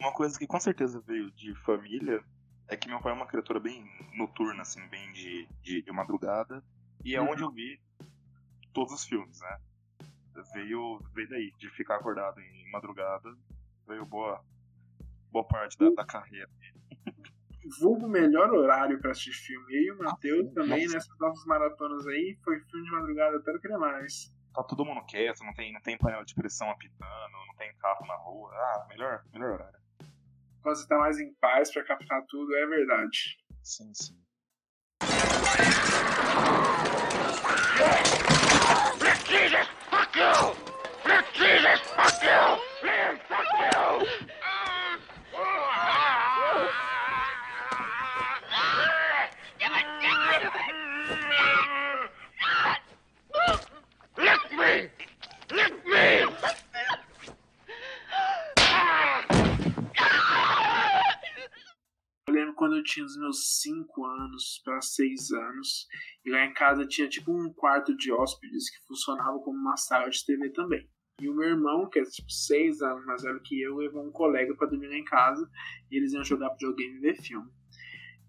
Uma 0.00 0.12
coisa 0.12 0.38
que 0.38 0.46
com 0.46 0.58
certeza 0.60 1.00
veio 1.06 1.30
de 1.30 1.54
família 1.62 2.22
é 2.68 2.76
que 2.76 2.88
meu 2.88 3.00
pai 3.00 3.12
é 3.12 3.14
uma 3.14 3.26
criatura 3.26 3.60
bem 3.60 3.84
noturna, 4.16 4.62
assim, 4.62 4.86
bem 4.88 5.12
de, 5.12 5.48
de, 5.62 5.82
de 5.82 5.92
madrugada. 5.92 6.62
E 7.04 7.14
é 7.14 7.20
onde 7.20 7.42
eu 7.42 7.50
vi 7.50 7.80
todos 8.72 8.92
os 8.92 9.04
filmes, 9.04 9.40
né? 9.40 9.58
Veio, 10.52 11.00
veio 11.14 11.28
daí, 11.28 11.52
de 11.58 11.70
ficar 11.70 11.96
acordado 11.96 12.40
em 12.40 12.70
madrugada, 12.70 13.34
veio 13.86 14.04
boa, 14.04 14.42
boa 15.30 15.46
parte 15.46 15.78
da, 15.78 15.90
da 15.90 16.04
carreira. 16.04 16.50
Vulgo 17.80 18.08
melhor 18.08 18.50
horário 18.52 19.00
pra 19.00 19.10
assistir 19.10 19.32
filme. 19.32 19.74
E 19.74 19.90
o 19.90 19.98
Matheus 19.98 20.52
também, 20.52 20.84
nossa. 20.84 20.94
nessas 20.94 21.18
nossas 21.18 21.44
maratonas 21.46 22.06
aí, 22.06 22.38
foi 22.44 22.60
filme 22.60 22.84
de 22.84 22.92
madrugada, 22.92 23.36
até 23.36 23.52
não 23.52 23.60
queria 23.60 23.78
mais. 23.78 24.32
Tá 24.54 24.62
todo 24.62 24.84
mundo 24.84 25.04
quieto, 25.04 25.44
não 25.44 25.52
tem, 25.52 25.72
não 25.72 25.80
tem 25.80 25.98
painel 25.98 26.24
de 26.24 26.34
pressão 26.34 26.70
apitando, 26.70 27.32
não 27.46 27.54
tem 27.56 27.76
carro 27.76 28.06
na 28.06 28.14
rua. 28.16 28.50
Ah, 28.54 28.86
melhor, 28.88 29.22
melhor 29.32 29.52
horário. 29.52 29.78
Quando 30.62 30.76
você 30.76 30.88
tá 30.88 30.98
mais 30.98 31.18
em 31.18 31.34
paz 31.34 31.72
pra 31.72 31.84
captar 31.84 32.24
tudo, 32.26 32.54
é 32.56 32.66
verdade. 32.66 33.36
Sim, 33.62 33.92
sim. 33.94 34.16
Meus 63.16 63.60
5 63.60 64.04
anos 64.04 64.60
para 64.64 64.80
6 64.80 65.32
anos. 65.32 65.86
E 66.24 66.30
lá 66.30 66.44
em 66.44 66.54
casa 66.54 66.86
tinha 66.86 67.08
tipo 67.08 67.32
um 67.32 67.52
quarto 67.52 67.96
de 67.96 68.12
hóspedes 68.12 68.70
que 68.70 68.86
funcionava 68.86 69.38
como 69.40 69.58
uma 69.58 69.76
sala 69.76 70.08
de 70.08 70.24
TV 70.24 70.50
também. 70.50 70.88
E 71.20 71.28
o 71.28 71.34
meu 71.34 71.48
irmão, 71.48 71.88
que 71.88 71.98
é 71.98 72.04
tipo 72.04 72.30
6 72.30 72.82
anos 72.82 73.06
mais 73.06 73.22
velho 73.22 73.40
que 73.42 73.60
eu, 73.60 73.76
levou 73.76 74.06
um 74.06 74.12
colega 74.12 74.54
para 74.54 74.68
dormir 74.68 74.88
lá 74.88 74.96
em 74.96 75.04
casa 75.04 75.48
e 75.90 75.96
eles 75.96 76.12
iam 76.12 76.24
jogar 76.24 76.50
videogame 76.50 76.96
e 76.96 77.00
ver 77.00 77.16
filme. 77.16 77.50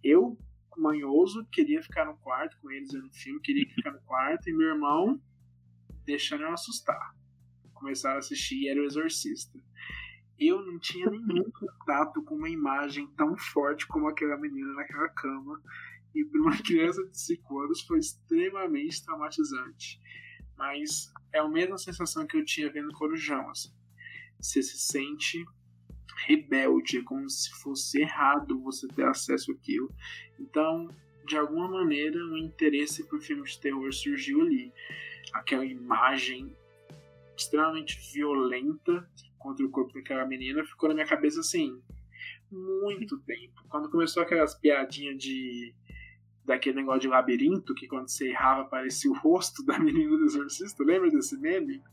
Eu, 0.04 0.38
manhoso, 0.78 1.46
queria 1.52 1.82
ficar 1.82 2.06
no 2.06 2.18
quarto 2.18 2.58
com 2.62 2.72
eles 2.72 2.92
vendo 2.92 3.10
filme, 3.12 3.42
queria 3.42 3.68
ficar 3.68 3.92
no 3.92 4.02
quarto, 4.02 4.50
e 4.50 4.54
meu 4.54 4.68
irmão 4.68 5.22
deixando 6.06 6.44
eu 6.44 6.54
assustar. 6.54 7.14
Começaram 7.74 8.16
a 8.16 8.20
assistir 8.20 8.64
e 8.64 8.70
era 8.70 8.80
o 8.80 8.86
Exorcista 8.86 9.60
eu 10.40 10.64
não 10.64 10.78
tinha 10.80 11.10
nenhum 11.10 11.50
contato 11.52 12.22
com 12.24 12.36
uma 12.36 12.50
imagem 12.50 13.08
tão 13.18 13.36
forte 13.38 13.88
como 13.88 14.08
aquela 14.08 14.38
menina 14.38 14.74
naquela 14.74 15.10
cama. 15.10 15.62
E 16.14 16.24
para 16.26 16.42
uma 16.42 16.58
criança 16.62 17.04
de 17.06 17.20
5 17.20 17.60
anos 17.60 17.82
foi 17.82 18.00
extremamente 18.00 19.04
traumatizante. 19.04 20.00
Mas 20.56 21.12
é 21.34 21.40
a 21.40 21.48
mesma 21.48 21.78
sensação 21.78 22.26
que 22.26 22.38
eu 22.38 22.46
tinha 22.46 22.72
vendo 22.72 22.94
Corujão. 22.94 23.50
Assim. 23.50 23.72
você 24.40 24.62
se 24.62 24.78
sente 24.78 25.44
rebelde, 26.26 26.98
é 26.98 27.04
como 27.04 27.30
se 27.30 27.52
fosse 27.62 28.02
errado 28.02 28.60
você 28.62 28.88
ter 28.88 29.06
acesso 29.06 29.52
àquilo. 29.52 29.94
Então, 30.40 30.90
de 31.26 31.38
alguma 31.38 31.68
maneira, 31.68 32.18
o 32.26 32.38
interesse 32.38 33.04
por 33.08 33.22
filmes 33.22 33.52
de 33.52 33.62
terror 33.62 33.94
surgiu 33.94 34.42
ali. 34.42 34.72
Aquela 35.34 35.66
imagem 35.66 36.56
extremamente 37.36 38.00
violenta 38.14 39.08
contra 39.38 39.66
o 39.66 39.70
corpo 39.70 39.94
daquela 39.94 40.26
menina 40.26 40.64
ficou 40.66 40.90
na 40.90 40.96
minha 40.96 41.08
cabeça 41.08 41.40
assim 41.40 41.82
muito 42.52 43.20
tempo. 43.20 43.64
Quando 43.70 43.90
começou 43.90 44.24
aquelas 44.24 44.56
piadinhas 44.56 45.18
de 45.18 45.74
daquele 46.46 46.78
negócio 46.78 47.02
de 47.02 47.08
labirinto 47.10 47.76
que 47.76 47.88
quando 47.88 48.08
você 48.08 48.30
errava 48.30 48.62
aparecia 48.62 49.12
o 49.12 49.18
rosto 49.18 49.66
da 49.66 49.78
menina 49.78 50.18
do 50.18 50.24
exorcista, 50.24 50.82
lembra 50.82 51.12
desse 51.12 51.38
meme? 51.38 51.84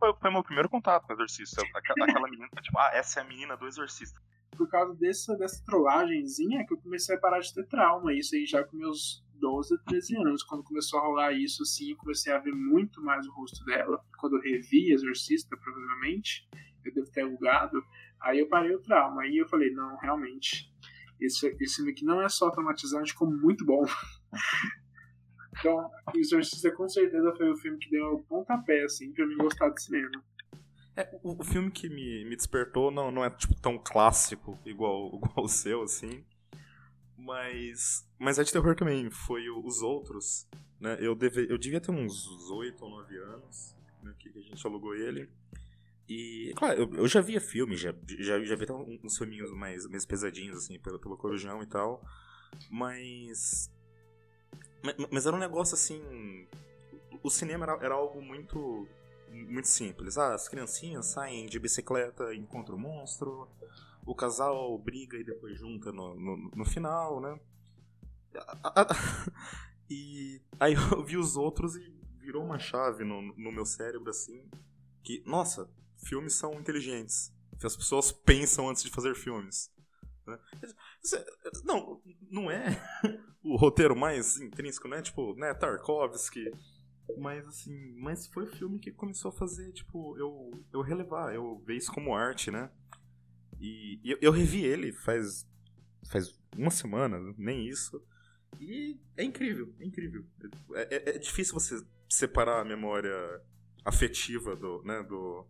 Foi, 0.00 0.12
foi 0.14 0.30
meu 0.32 0.42
primeiro 0.42 0.68
contato 0.68 1.06
com 1.06 1.12
o 1.12 1.16
exorcista. 1.16 1.62
Aquela, 1.74 2.10
aquela 2.10 2.28
menina, 2.28 2.48
tipo, 2.60 2.76
ah, 2.76 2.90
essa 2.92 3.20
é 3.20 3.22
a 3.22 3.26
menina 3.26 3.56
do 3.56 3.68
exorcista. 3.68 4.20
Por 4.56 4.68
causa 4.68 4.94
dessa, 4.96 5.36
dessa 5.36 5.64
trollagenzinha 5.64 6.66
que 6.66 6.74
eu 6.74 6.78
comecei 6.78 7.14
a 7.14 7.20
parar 7.20 7.38
de 7.38 7.54
ter 7.54 7.66
trauma. 7.68 8.12
Isso 8.12 8.34
aí 8.34 8.44
já 8.44 8.64
com 8.64 8.76
meus 8.76 9.24
12, 9.40 9.78
13 9.84 10.16
anos. 10.16 10.42
Quando 10.42 10.64
começou 10.64 10.98
a 10.98 11.02
rolar 11.02 11.32
isso, 11.32 11.62
assim, 11.62 11.92
eu 11.92 11.96
comecei 11.96 12.32
a 12.32 12.38
ver 12.38 12.52
muito 12.52 13.00
mais 13.00 13.26
o 13.28 13.32
rosto 13.32 13.64
dela. 13.64 14.04
Quando 14.18 14.36
eu 14.36 14.42
revi 14.42 14.92
Exorcista, 14.92 15.56
provavelmente, 15.56 16.48
eu 16.84 16.92
devo 16.92 17.10
ter 17.10 17.22
alugado. 17.22 17.82
Aí 18.20 18.38
eu 18.38 18.48
parei 18.48 18.74
o 18.74 18.80
trauma. 18.80 19.22
Aí 19.22 19.38
eu 19.38 19.48
falei, 19.48 19.70
não, 19.70 19.96
realmente, 19.98 20.72
esse, 21.20 21.46
esse 21.60 21.76
filme 21.76 21.92
aqui 21.92 22.04
não 22.04 22.22
é 22.22 22.28
só 22.28 22.50
traumatizante, 22.50 23.14
como 23.14 23.36
muito 23.36 23.64
bom. 23.64 23.84
então, 25.58 25.90
Exorcista 26.14 26.70
com 26.72 26.88
certeza 26.88 27.34
foi 27.36 27.50
o 27.50 27.56
filme 27.56 27.78
que 27.78 27.90
deu 27.90 28.14
o 28.14 28.22
pontapé, 28.24 28.84
assim, 28.84 29.12
pra 29.12 29.26
mim 29.26 29.36
gostar 29.36 29.68
de 29.70 29.82
cinema. 29.82 30.10
É, 30.96 31.08
o, 31.22 31.40
o, 31.40 31.44
filme 31.44 31.70
que 31.70 31.88
me, 31.88 32.24
me 32.24 32.36
despertou 32.36 32.90
não, 32.90 33.10
não 33.10 33.24
é 33.24 33.30
tipo, 33.30 33.54
tão 33.60 33.78
clássico 33.78 34.58
igual, 34.66 35.08
igual 35.16 35.44
o 35.44 35.48
seu, 35.48 35.82
assim. 35.82 36.24
Mas. 37.16 38.06
Mas 38.18 38.38
é 38.38 38.42
de 38.42 38.52
terror 38.52 38.74
também. 38.74 39.10
Foi 39.10 39.48
o, 39.48 39.64
os 39.64 39.82
outros. 39.82 40.48
Né? 40.80 40.96
Eu, 41.00 41.14
deve, 41.14 41.46
eu 41.50 41.58
devia 41.58 41.80
ter 41.80 41.90
uns 41.90 42.26
8 42.50 42.82
ou 42.82 42.90
9 42.90 43.16
anos 43.18 43.76
né, 44.02 44.14
que 44.18 44.30
a 44.30 44.42
gente 44.42 44.66
alugou 44.66 44.94
ele. 44.94 45.28
E, 46.10 46.52
claro, 46.56 46.82
eu, 46.82 46.94
eu 46.94 47.06
já 47.06 47.20
via 47.20 47.40
filme, 47.40 47.76
já, 47.76 47.94
já, 48.18 48.42
já 48.42 48.56
vi 48.56 48.66
uns 49.04 49.16
filminhos 49.16 49.52
mais, 49.52 49.86
mais 49.86 50.04
pesadinhos, 50.04 50.56
assim, 50.56 50.76
pelo, 50.80 50.98
pelo 50.98 51.16
Corujão 51.16 51.62
e 51.62 51.66
tal. 51.66 52.04
Mas. 52.68 53.72
Mas 55.08 55.24
era 55.24 55.36
um 55.36 55.38
negócio 55.38 55.76
assim. 55.76 56.48
O 57.22 57.30
cinema 57.30 57.64
era, 57.64 57.84
era 57.84 57.94
algo 57.94 58.20
muito. 58.20 58.88
Muito 59.30 59.68
simples. 59.68 60.18
Ah, 60.18 60.34
as 60.34 60.48
criancinhas 60.48 61.06
saem 61.06 61.46
de 61.46 61.60
bicicleta, 61.60 62.34
encontram 62.34 62.74
o 62.74 62.80
monstro. 62.80 63.48
O 64.04 64.12
casal 64.12 64.76
briga 64.78 65.16
e 65.16 65.22
depois 65.22 65.56
junta 65.56 65.92
no, 65.92 66.16
no, 66.16 66.50
no 66.56 66.64
final, 66.64 67.20
né? 67.20 67.38
E 69.88 70.40
aí 70.58 70.74
eu 70.74 71.04
vi 71.04 71.16
os 71.16 71.36
outros 71.36 71.74
e 71.74 71.92
virou 72.20 72.44
uma 72.44 72.60
chave 72.60 73.02
no, 73.02 73.20
no 73.22 73.52
meu 73.52 73.64
cérebro 73.64 74.10
assim. 74.10 74.48
Que, 75.02 75.20
nossa, 75.26 75.68
filmes 76.04 76.34
são 76.34 76.54
inteligentes. 76.54 77.32
As 77.62 77.76
pessoas 77.76 78.10
pensam 78.10 78.68
antes 78.68 78.82
de 78.82 78.90
fazer 78.90 79.14
filmes. 79.14 79.70
Né? 80.26 80.38
Não, 81.64 82.00
não 82.30 82.50
é 82.50 82.80
o 83.42 83.56
roteiro 83.56 83.96
mais 83.96 84.40
intrínseco, 84.40 84.88
né? 84.88 85.02
Tipo, 85.02 85.34
né, 85.34 85.52
Tarkovsky. 85.54 86.50
Mas 87.18 87.46
assim, 87.46 87.94
mas 87.98 88.26
foi 88.28 88.44
o 88.44 88.52
filme 88.52 88.78
que 88.78 88.92
começou 88.92 89.30
a 89.30 89.34
fazer, 89.34 89.72
tipo, 89.72 90.16
eu, 90.16 90.50
eu 90.72 90.80
relevar, 90.80 91.34
eu 91.34 91.58
ver 91.66 91.76
isso 91.76 91.92
como 91.92 92.14
arte, 92.14 92.50
né? 92.50 92.70
E, 93.58 94.00
e 94.02 94.12
eu, 94.12 94.18
eu 94.22 94.32
revi 94.32 94.64
ele 94.64 94.92
faz, 94.92 95.46
faz 96.08 96.32
uma 96.56 96.70
semana, 96.70 97.18
nem 97.36 97.68
isso. 97.68 98.02
E 98.60 98.98
é 99.16 99.24
incrível, 99.24 99.74
é 99.80 99.84
incrível. 99.84 100.24
É, 100.74 100.96
é, 100.96 101.16
é 101.16 101.18
difícil 101.18 101.54
você 101.54 101.84
separar 102.08 102.60
a 102.60 102.64
memória 102.64 103.12
afetiva 103.84 104.56
do, 104.56 104.82
né, 104.82 105.02
do, 105.02 105.46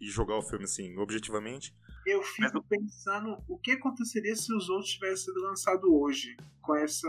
e 0.00 0.08
jogar 0.08 0.36
o 0.36 0.42
filme 0.42 0.64
assim, 0.64 0.96
objetivamente. 0.96 1.74
Eu 2.04 2.22
fico 2.22 2.64
Mas... 2.70 2.80
pensando 2.80 3.42
o 3.48 3.58
que 3.58 3.72
aconteceria 3.72 4.34
se 4.34 4.52
os 4.54 4.68
outros 4.68 4.92
tivessem 4.92 5.26
sido 5.26 5.40
lançados 5.42 5.88
hoje, 5.88 6.36
com 6.62 6.74
essa 6.74 7.08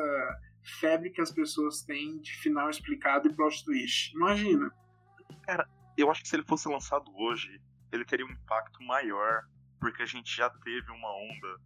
febre 0.79 1.09
que 1.09 1.21
as 1.21 1.31
pessoas 1.31 1.81
têm 1.81 2.19
de 2.19 2.31
final 2.37 2.69
explicado 2.69 3.27
e 3.27 3.33
plot 3.33 3.63
twist. 3.63 4.13
Imagina. 4.15 4.71
Cara, 5.43 5.67
eu 5.97 6.11
acho 6.11 6.21
que 6.21 6.27
se 6.27 6.35
ele 6.35 6.43
fosse 6.43 6.67
lançado 6.67 7.11
hoje, 7.15 7.61
ele 7.91 8.05
teria 8.05 8.25
um 8.25 8.31
impacto 8.31 8.83
maior, 8.83 9.43
porque 9.79 10.03
a 10.03 10.05
gente 10.05 10.35
já 10.35 10.49
teve 10.49 10.91
uma 10.91 11.11
onda 11.15 11.61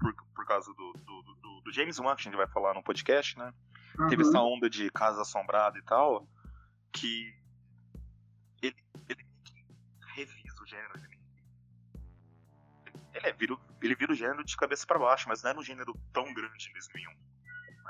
por, 0.00 0.14
por 0.34 0.46
causa 0.46 0.72
do, 0.72 0.92
do, 0.92 1.22
do, 1.22 1.60
do 1.60 1.72
James 1.72 1.98
Wan, 1.98 2.14
que 2.16 2.22
a 2.22 2.24
gente 2.24 2.36
vai 2.36 2.48
falar 2.48 2.74
no 2.74 2.82
podcast, 2.82 3.38
né? 3.38 3.52
Uhum. 3.98 4.08
Teve 4.08 4.22
essa 4.22 4.40
onda 4.40 4.68
de 4.70 4.90
Casa 4.90 5.22
Assombrada 5.22 5.78
e 5.78 5.82
tal, 5.82 6.26
que 6.92 7.34
gênero. 10.72 10.92
Ele, 10.96 11.18
ele, 13.14 13.26
é, 13.28 13.32
vira, 13.32 13.56
ele 13.82 13.94
vira 13.94 14.12
o 14.12 14.16
gênero 14.16 14.44
de 14.44 14.56
cabeça 14.56 14.86
para 14.86 14.98
baixo, 14.98 15.28
mas 15.28 15.42
não 15.42 15.50
era 15.50 15.58
um 15.58 15.62
gênero 15.62 15.94
tão 16.12 16.32
grande 16.32 16.68
em 16.68 16.72
2001. 16.72 17.16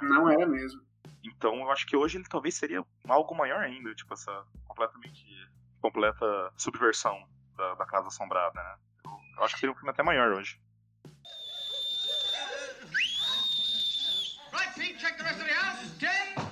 Não 0.02 0.28
era 0.28 0.46
mesmo. 0.46 0.82
Então 1.22 1.54
eu 1.60 1.70
acho 1.70 1.86
que 1.86 1.96
hoje 1.96 2.18
ele 2.18 2.28
talvez 2.28 2.56
seria 2.56 2.84
algo 3.08 3.34
maior 3.34 3.60
ainda, 3.60 3.94
tipo 3.94 4.12
essa 4.12 4.44
completamente 4.66 5.24
completa 5.80 6.52
subversão 6.56 7.28
da, 7.56 7.74
da 7.76 7.86
Casa 7.86 8.08
Assombrada, 8.08 8.60
né? 8.60 8.76
Eu, 9.36 9.44
acho 9.44 9.54
que 9.54 9.60
seria 9.60 9.72
um 9.72 9.76
filme 9.76 9.90
até 9.90 10.02
maior 10.02 10.32
hoje. 10.32 10.60
Right, 14.52 14.74
Pete, 14.74 14.98
check 14.98 15.16
the 15.16 15.24
rest 15.24 15.40
of 15.40 15.46
the 15.46 15.54
house. 15.54 15.98
Ten. 15.98 16.42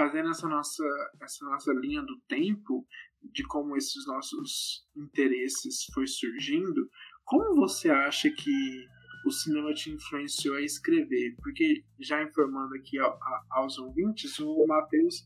Fazendo 0.00 0.30
essa 0.30 0.48
nossa, 0.48 0.82
essa 1.20 1.44
nossa 1.44 1.72
linha 1.74 2.00
do 2.00 2.18
tempo, 2.26 2.86
de 3.34 3.42
como 3.44 3.76
esses 3.76 4.06
nossos 4.06 4.86
interesses 4.96 5.84
foi 5.92 6.06
surgindo, 6.06 6.88
como 7.22 7.54
você 7.54 7.90
acha 7.90 8.30
que 8.30 8.88
o 9.26 9.30
cinema 9.30 9.74
te 9.74 9.90
influenciou 9.90 10.56
a 10.56 10.62
escrever? 10.62 11.36
Porque, 11.42 11.84
já 12.00 12.22
informando 12.22 12.74
aqui 12.76 12.96
aos 13.50 13.76
ouvintes, 13.76 14.38
o 14.38 14.66
Matheus, 14.66 15.22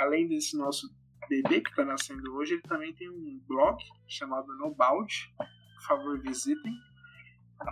além 0.00 0.26
desse 0.26 0.56
nosso 0.58 0.88
bebê 1.28 1.60
que 1.60 1.70
está 1.70 1.84
nascendo 1.84 2.34
hoje, 2.34 2.54
ele 2.54 2.62
também 2.62 2.92
tem 2.96 3.08
um 3.08 3.40
blog 3.46 3.78
chamado 4.08 4.48
Nobalde, 4.58 5.32
por 5.38 5.86
favor 5.86 6.20
visitem, 6.20 6.74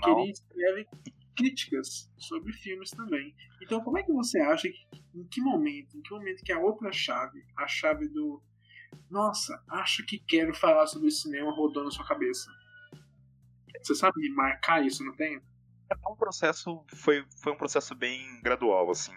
que 0.04 0.10
ele 0.10 0.30
escreve 0.30 0.86
críticas 1.36 2.10
sobre 2.18 2.52
filmes 2.52 2.90
também. 2.90 3.34
Então, 3.62 3.82
como 3.82 3.98
é 3.98 4.02
que 4.02 4.12
você 4.12 4.40
acha 4.40 4.68
que, 4.68 5.02
em 5.14 5.24
que 5.24 5.40
momento, 5.40 5.96
em 5.96 6.02
que 6.02 6.10
momento 6.10 6.42
que 6.44 6.52
a 6.52 6.58
outra 6.58 6.92
chave, 6.92 7.44
a 7.56 7.66
chave 7.66 8.08
do 8.08 8.42
nossa, 9.10 9.62
acho 9.68 10.04
que 10.04 10.18
quero 10.18 10.54
falar 10.54 10.86
sobre 10.86 11.10
cinema 11.10 11.52
rodou 11.54 11.84
na 11.84 11.90
sua 11.90 12.06
cabeça? 12.06 12.50
Você 13.82 13.94
sabe 13.94 14.28
marcar 14.30 14.84
isso, 14.84 15.04
não 15.04 15.14
tem? 15.14 15.40
É 15.90 16.08
um 16.08 16.16
processo, 16.16 16.84
foi, 16.94 17.24
foi 17.42 17.52
um 17.52 17.56
processo 17.56 17.94
bem 17.94 18.40
gradual, 18.42 18.90
assim. 18.90 19.12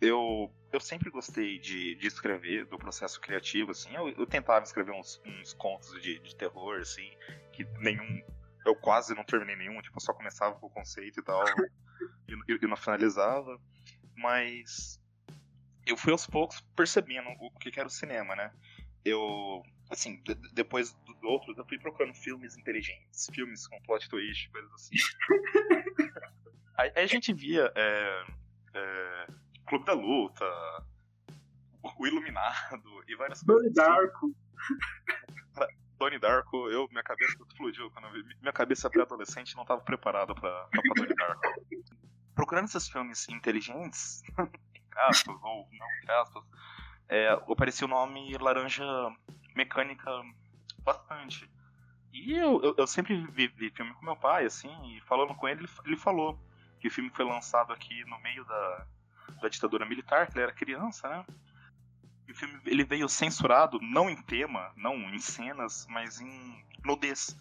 Eu, 0.00 0.52
eu 0.72 0.80
sempre 0.80 1.10
gostei 1.10 1.58
de, 1.58 1.94
de 1.94 2.06
escrever, 2.06 2.66
do 2.66 2.78
processo 2.78 3.20
criativo, 3.20 3.70
assim. 3.70 3.94
Eu, 3.94 4.08
eu 4.10 4.26
tentava 4.26 4.62
escrever 4.64 4.92
uns, 4.92 5.20
uns 5.24 5.54
contos 5.54 6.00
de, 6.02 6.18
de 6.18 6.36
terror, 6.36 6.80
assim, 6.80 7.10
que 7.52 7.64
nenhum 7.78 8.22
eu 8.64 8.74
quase 8.74 9.14
não 9.14 9.24
terminei 9.24 9.56
nenhum, 9.56 9.80
tipo, 9.80 10.00
só 10.00 10.12
começava 10.12 10.54
com 10.56 10.66
o 10.66 10.70
conceito 10.70 11.20
e 11.20 11.22
tal, 11.22 11.44
e, 12.28 12.58
e, 12.62 12.66
não 12.66 12.76
finalizava. 12.76 13.60
Mas 14.16 15.00
eu 15.86 15.96
fui 15.96 16.12
aos 16.12 16.26
poucos 16.26 16.60
percebendo 16.76 17.28
o 17.40 17.50
que 17.58 17.78
era 17.78 17.88
o 17.88 17.90
cinema, 17.90 18.36
né? 18.36 18.52
Eu, 19.04 19.62
assim, 19.90 20.20
de, 20.22 20.34
depois 20.52 20.92
do 20.92 21.28
outro, 21.28 21.54
eu 21.56 21.64
fui 21.64 21.78
procurando 21.78 22.14
filmes 22.14 22.56
inteligentes, 22.56 23.28
filmes 23.32 23.66
com 23.66 23.80
plot 23.82 24.08
twist, 24.08 24.50
coisas 24.50 24.72
assim. 24.72 24.96
aí, 26.76 26.92
aí, 26.94 27.04
a 27.04 27.06
gente 27.06 27.32
via 27.32 27.72
é, 27.74 28.24
é, 28.74 29.26
Clube 29.66 29.86
da 29.86 29.94
Luta, 29.94 30.44
O 31.98 32.06
Iluminado 32.06 33.04
e 33.08 33.16
várias 33.16 33.42
coisas. 33.42 33.72
Darko. 33.72 34.34
Tony 36.00 36.18
Darko, 36.18 36.70
eu, 36.70 36.88
minha 36.88 37.02
cabeça 37.02 37.36
explodiu 37.46 37.90
quando 37.90 38.06
eu 38.06 38.12
vi. 38.12 38.34
Minha 38.40 38.54
cabeça 38.54 38.88
pré-adolescente 38.88 39.54
não 39.54 39.64
estava 39.64 39.82
preparada 39.82 40.34
para 40.34 40.66
Tony 40.96 41.14
Darko. 41.14 41.42
Procurando 42.34 42.64
esses 42.64 42.88
filmes 42.88 43.28
inteligentes, 43.28 44.22
aspas, 44.96 45.36
ou 45.42 45.68
não 45.70 46.14
aspas, 46.22 46.42
é, 47.06 47.28
aparecia 47.28 47.86
o 47.86 47.90
nome 47.90 48.34
Laranja 48.38 48.82
Mecânica 49.54 50.10
bastante. 50.78 51.50
E 52.14 52.32
eu, 52.32 52.62
eu, 52.62 52.74
eu 52.78 52.86
sempre 52.86 53.14
vi, 53.26 53.48
vi, 53.48 53.68
filme 53.68 53.92
com 53.92 54.02
meu 54.02 54.16
pai, 54.16 54.46
assim, 54.46 54.72
e 54.96 55.02
falando 55.02 55.34
com 55.34 55.46
ele, 55.46 55.68
ele 55.84 55.98
falou 55.98 56.40
que 56.80 56.88
o 56.88 56.90
filme 56.90 57.10
foi 57.10 57.26
lançado 57.26 57.74
aqui 57.74 58.06
no 58.06 58.18
meio 58.20 58.42
da, 58.46 58.86
da 59.42 59.48
ditadura 59.50 59.84
militar, 59.84 60.26
que 60.28 60.32
ele 60.32 60.44
era 60.44 60.52
criança, 60.52 61.10
né? 61.10 61.26
O 62.30 62.34
filme 62.34 62.60
ele 62.64 62.84
veio 62.84 63.08
censurado, 63.08 63.80
não 63.80 64.08
em 64.08 64.16
tema, 64.22 64.72
não 64.76 64.94
em 64.94 65.18
cenas, 65.18 65.86
mas 65.88 66.20
em 66.20 66.64
nudez. 66.84 67.36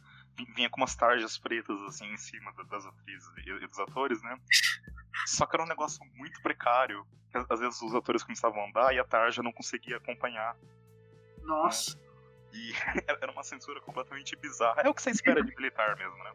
Vinha 0.56 0.70
com 0.70 0.82
umas 0.82 0.96
tarjas 0.96 1.38
pretas, 1.38 1.80
assim, 1.82 2.06
em 2.06 2.18
cima 2.18 2.54
das 2.66 2.86
atrizes 2.86 3.30
e 3.46 3.68
dos 3.68 3.80
atores, 3.80 4.22
né? 4.24 4.38
Só 5.26 5.46
que 5.46 5.56
era 5.56 5.64
um 5.64 5.68
negócio 5.68 6.04
muito 6.16 6.42
precário. 6.42 7.06
Às 7.50 7.60
vezes 7.60 7.82
os 7.82 7.94
atores 7.94 8.24
começavam 8.24 8.64
a 8.64 8.68
andar 8.68 8.94
e 8.94 9.00
a 9.00 9.04
tarja 9.04 9.44
não 9.44 9.52
conseguia 9.52 9.98
acompanhar. 9.98 10.56
Nossa. 11.44 11.96
Né? 11.96 12.04
E 12.54 12.74
era 13.08 13.32
uma 13.32 13.44
censura 13.44 13.82
completamente 13.82 14.36
bizarra. 14.38 14.82
É 14.82 14.90
o 14.90 14.94
que 14.94 15.02
você 15.02 15.12
espera 15.12 15.44
de 15.44 15.54
militar 15.56 15.96
mesmo, 15.98 16.18
né? 16.24 16.32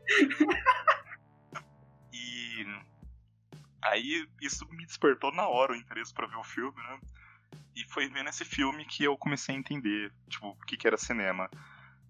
E 2.12 2.66
aí 3.82 4.28
isso 4.40 4.68
me 4.70 4.86
despertou 4.86 5.32
na 5.32 5.48
hora 5.48 5.72
o 5.72 5.76
interesse 5.76 6.12
para 6.14 6.26
ver 6.26 6.36
o 6.36 6.44
filme, 6.44 6.76
né? 6.76 7.00
E 7.74 7.84
foi 7.88 8.08
vendo 8.08 8.28
esse 8.28 8.44
filme 8.44 8.84
que 8.84 9.04
eu 9.04 9.16
comecei 9.16 9.54
a 9.54 9.58
entender, 9.58 10.12
tipo, 10.28 10.48
o 10.48 10.56
que, 10.66 10.76
que 10.76 10.86
era 10.86 10.96
cinema. 10.96 11.50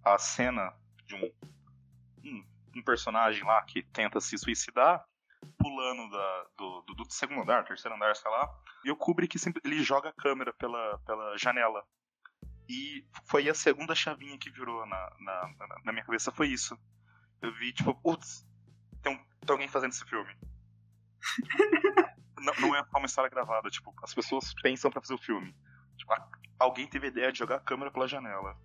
A 0.04 0.18
cena 0.18 0.72
de 1.06 1.14
um, 1.14 1.32
um, 2.24 2.44
um 2.76 2.82
personagem 2.82 3.44
lá 3.44 3.62
que 3.62 3.82
tenta 3.82 4.20
se 4.20 4.36
suicidar, 4.36 5.04
pulando 5.58 6.10
da, 6.10 6.46
do, 6.56 6.82
do, 6.82 6.94
do, 6.94 7.12
segundo 7.12 7.42
andar, 7.42 7.64
terceiro 7.64 7.96
andar, 7.96 8.14
sei 8.16 8.30
lá. 8.30 8.48
E 8.84 8.90
o 8.90 8.96
Kubrick 8.96 9.38
sempre, 9.38 9.62
ele 9.64 9.82
joga 9.82 10.10
a 10.10 10.12
câmera 10.12 10.52
pela, 10.52 10.98
pela 11.06 11.36
janela. 11.38 11.84
E 12.68 13.06
foi 13.26 13.48
a 13.48 13.54
segunda 13.54 13.94
chavinha 13.94 14.38
que 14.38 14.50
virou 14.50 14.86
na, 14.86 15.12
na, 15.20 15.54
na 15.84 15.92
minha 15.92 16.04
cabeça, 16.04 16.32
foi 16.32 16.48
isso. 16.48 16.78
Eu 17.40 17.52
vi, 17.54 17.72
tipo, 17.72 17.94
putz, 17.94 18.46
tem, 19.02 19.14
um, 19.14 19.16
tem 19.16 19.52
alguém 19.52 19.68
fazendo 19.68 19.90
esse 19.90 20.04
filme. 20.04 20.34
não, 22.44 22.54
não, 22.60 22.76
é 22.76 22.84
uma 22.94 23.06
história 23.06 23.30
gravada, 23.30 23.70
tipo, 23.70 23.94
as 24.02 24.14
pessoas 24.14 24.54
pensam 24.62 24.90
para 24.90 25.00
fazer 25.00 25.14
o 25.14 25.18
filme. 25.18 25.54
Tipo, 25.96 26.12
a, 26.12 26.28
alguém 26.58 26.86
teve 26.86 27.06
a 27.06 27.10
ideia 27.10 27.32
de 27.32 27.38
jogar 27.38 27.56
a 27.56 27.60
câmera 27.60 27.90
pela 27.90 28.08
janela. 28.08 28.56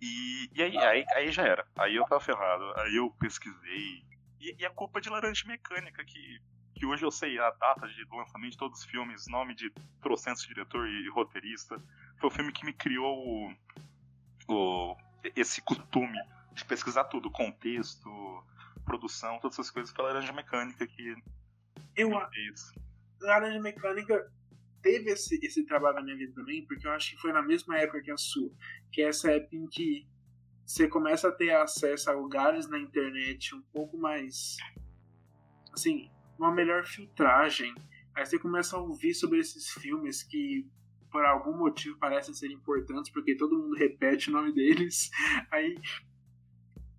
E, 0.00 0.50
e 0.54 0.62
aí, 0.62 0.78
aí, 0.78 1.04
aí, 1.14 1.32
já 1.32 1.42
era. 1.42 1.66
Aí 1.76 1.96
eu 1.96 2.04
tava 2.04 2.20
ferrado. 2.20 2.64
Aí 2.80 2.96
eu 2.96 3.10
pesquisei. 3.18 4.04
E, 4.40 4.56
e 4.58 4.64
a 4.64 4.70
culpa 4.70 4.98
é 4.98 5.02
de 5.02 5.10
Laranja 5.10 5.46
Mecânica, 5.46 6.04
que, 6.04 6.40
que 6.74 6.86
hoje 6.86 7.04
eu 7.04 7.10
sei 7.10 7.38
a 7.38 7.50
data 7.50 7.88
de, 7.88 8.04
lançamento 8.10 8.52
de 8.52 8.58
todos 8.58 8.80
os 8.80 8.84
filmes, 8.84 9.26
nome 9.26 9.54
de 9.54 9.70
trocentos 10.00 10.46
diretor 10.46 10.88
e, 10.88 11.06
e 11.06 11.10
roteirista 11.10 11.82
foi 12.18 12.28
o 12.28 12.32
filme 12.32 12.52
que 12.52 12.64
me 12.64 12.72
criou 12.72 13.16
o, 13.16 13.54
o, 14.48 14.96
esse 15.36 15.60
costume 15.62 16.18
de 16.52 16.64
pesquisar 16.64 17.04
tudo, 17.04 17.30
contexto, 17.30 18.10
produção, 18.84 19.38
todas 19.38 19.58
essas 19.58 19.70
coisas 19.70 19.92
pela 19.92 20.08
Laranja 20.08 20.32
Mecânica 20.32 20.86
que 20.86 21.16
eu 21.98 22.10
isso. 22.52 22.72
Laranja 23.20 23.60
Mecânica 23.60 24.30
teve 24.82 25.10
esse, 25.10 25.38
esse 25.44 25.64
trabalho 25.66 25.96
na 25.96 26.02
minha 26.02 26.16
vida 26.16 26.32
também, 26.34 26.64
porque 26.66 26.86
eu 26.86 26.92
acho 26.92 27.10
que 27.10 27.20
foi 27.20 27.32
na 27.32 27.42
mesma 27.42 27.76
época 27.78 28.00
que 28.00 28.10
a 28.10 28.16
sua, 28.16 28.50
que 28.92 29.02
é 29.02 29.08
essa 29.08 29.30
época 29.32 29.56
em 29.56 29.66
que 29.66 30.06
você 30.64 30.86
começa 30.86 31.28
a 31.28 31.32
ter 31.32 31.50
acesso 31.50 32.10
a 32.10 32.12
lugares 32.12 32.68
na 32.68 32.78
internet 32.78 33.54
um 33.54 33.62
pouco 33.72 33.96
mais 33.96 34.56
assim, 35.72 36.10
uma 36.38 36.52
melhor 36.52 36.84
filtragem. 36.84 37.74
Aí 38.14 38.26
você 38.26 38.38
começa 38.38 38.76
a 38.76 38.80
ouvir 38.80 39.14
sobre 39.14 39.38
esses 39.38 39.70
filmes 39.70 40.22
que 40.22 40.66
por 41.10 41.24
algum 41.24 41.56
motivo 41.56 41.98
parecem 41.98 42.34
ser 42.34 42.50
importantes, 42.50 43.10
porque 43.10 43.34
todo 43.36 43.58
mundo 43.58 43.76
repete 43.76 44.28
o 44.28 44.32
nome 44.32 44.52
deles. 44.52 45.10
Aí 45.50 45.76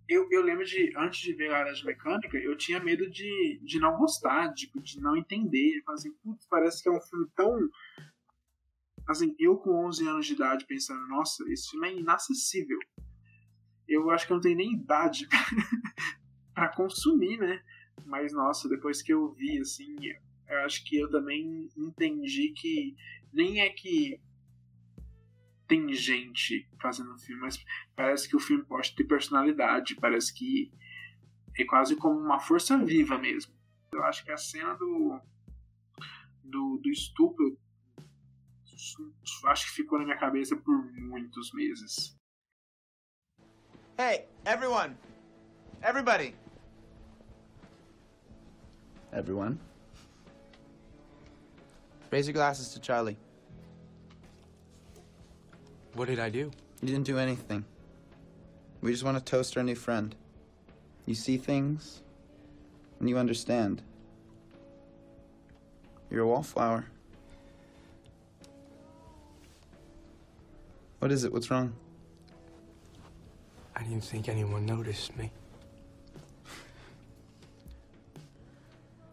eu, 0.09 0.27
eu 0.31 0.41
lembro 0.41 0.65
de, 0.65 0.91
antes 0.97 1.19
de 1.21 1.33
ver 1.33 1.49
a 1.49 1.59
Laranja 1.59 1.85
Mecânica, 1.85 2.35
eu 2.37 2.57
tinha 2.57 2.79
medo 2.79 3.07
de, 3.07 3.59
de 3.63 3.79
não 3.79 3.95
gostar, 3.95 4.47
de, 4.47 4.71
de 4.81 4.99
não 4.99 5.15
entender. 5.15 5.73
De 5.73 5.83
falar 5.83 5.95
assim, 5.95 6.11
putz, 6.23 6.47
parece 6.47 6.81
que 6.81 6.89
é 6.89 6.91
um 6.91 6.99
filme 6.99 7.27
tão. 7.35 7.69
Assim, 9.07 9.35
eu 9.39 9.55
com 9.57 9.85
11 9.85 10.07
anos 10.07 10.25
de 10.25 10.33
idade 10.33 10.65
pensando, 10.65 11.07
nossa, 11.07 11.43
esse 11.51 11.69
filme 11.69 11.87
é 11.89 11.95
inacessível. 11.95 12.79
Eu 13.87 14.09
acho 14.09 14.25
que 14.25 14.33
eu 14.33 14.35
não 14.35 14.41
tenho 14.41 14.57
nem 14.57 14.73
idade 14.73 15.27
para 16.55 16.69
consumir, 16.69 17.37
né? 17.37 17.61
Mas, 18.05 18.33
nossa, 18.33 18.67
depois 18.67 19.03
que 19.03 19.13
eu 19.13 19.31
vi, 19.33 19.59
assim, 19.59 19.95
eu 20.47 20.57
acho 20.59 20.83
que 20.85 20.97
eu 20.97 21.09
também 21.09 21.69
entendi 21.77 22.51
que 22.53 22.95
nem 23.31 23.61
é 23.61 23.69
que 23.69 24.19
tem 25.69 25.93
gente 25.93 26.67
fazendo 26.81 27.13
o 27.13 27.19
filme, 27.19 27.43
mas 27.43 27.63
parece 27.95 28.27
que 28.27 28.35
o 28.35 28.39
filme 28.39 28.65
pode 28.65 28.93
ter 28.95 29.03
personalidade, 29.03 29.95
parece 29.95 30.33
que 30.33 30.71
é 31.57 31.63
quase 31.63 31.95
como 31.95 32.19
uma 32.19 32.39
força 32.39 32.75
viva 32.77 33.19
mesmo. 33.19 33.53
Eu 33.93 34.03
acho 34.03 34.25
que 34.25 34.31
a 34.31 34.37
cena 34.37 34.73
do 34.73 35.21
do, 36.43 36.79
do 36.81 36.89
estupro 36.89 37.57
acho 39.45 39.65
que 39.67 39.71
ficou 39.71 39.99
na 39.99 40.05
minha 40.05 40.17
cabeça 40.17 40.55
por 40.55 40.91
muitos 40.95 41.53
meses. 41.53 42.17
Hey, 43.97 44.25
everyone. 44.45 44.95
Everybody. 45.83 46.33
Everyone. 49.11 49.59
Raise 52.09 52.27
your 52.27 52.33
glasses 52.33 52.73
to 52.73 52.79
Charlie. 52.79 53.17
What 55.93 56.07
did 56.07 56.19
I 56.19 56.29
do? 56.29 56.51
You 56.81 56.87
didn't 56.87 57.03
do 57.03 57.17
anything. 57.17 57.65
We 58.81 58.91
just 58.91 59.03
want 59.03 59.17
to 59.17 59.23
toast 59.23 59.57
our 59.57 59.63
new 59.63 59.75
friend. 59.75 60.15
You 61.05 61.15
see 61.15 61.37
things, 61.37 62.01
and 62.99 63.09
you 63.09 63.17
understand. 63.17 63.81
You're 66.09 66.23
a 66.23 66.27
wallflower. 66.27 66.85
What 70.99 71.11
is 71.11 71.23
it? 71.23 71.33
What's 71.33 71.49
wrong? 71.49 71.73
I 73.75 73.83
didn't 73.83 74.03
think 74.03 74.29
anyone 74.29 74.65
noticed 74.65 75.15
me. 75.17 75.31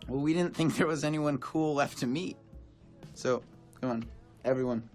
Well, 0.09 0.21
we 0.21 0.35
didn't 0.35 0.55
think 0.55 0.77
there 0.77 0.87
was 0.87 1.05
anyone 1.05 1.39
cool 1.39 1.75
left 1.75 1.99
to 1.99 2.07
meet. 2.07 2.37
So, 3.15 3.43
come 3.81 3.91
on, 3.91 4.05
everyone. 4.45 4.89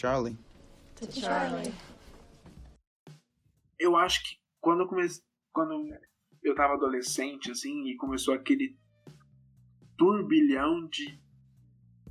Charlie. 0.00 0.38
To 0.96 1.12
Charlie. 1.12 1.74
Eu 3.78 3.96
acho 3.96 4.22
que 4.22 4.40
quando 4.58 4.80
eu 4.80 4.88
comecei, 4.88 5.22
quando 5.52 5.74
eu 6.42 6.54
tava 6.54 6.72
adolescente 6.72 7.50
assim 7.50 7.86
e 7.86 7.96
começou 7.96 8.32
aquele 8.32 8.78
turbilhão 9.98 10.88
de 10.88 11.20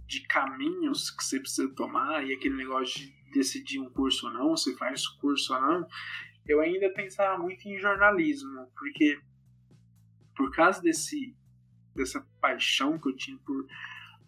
de 0.06 0.22
caminhos 0.28 1.10
que 1.12 1.24
você 1.24 1.40
precisa 1.40 1.68
tomar 1.76 2.26
e 2.26 2.34
aquele 2.34 2.56
negócio 2.56 3.00
de 3.00 3.32
decidir 3.32 3.80
um 3.80 3.90
curso 3.92 4.28
ou 4.28 4.34
não, 4.34 4.58
se 4.58 4.76
faz 4.76 5.08
curso 5.08 5.54
ou 5.54 5.62
não, 5.62 5.88
eu 6.48 6.62
ainda 6.62 6.92
pensava 6.92 7.42
muito 7.42 7.68
em 7.68 7.78
jornalismo, 7.80 8.72
porque 8.76 9.20
por 10.36 10.52
causa 10.52 10.82
desse 10.82 11.36
dessa 11.96 12.26
paixão 12.40 13.00
que 13.00 13.10
eu 13.10 13.16
tinha 13.16 13.38
por, 13.40 13.68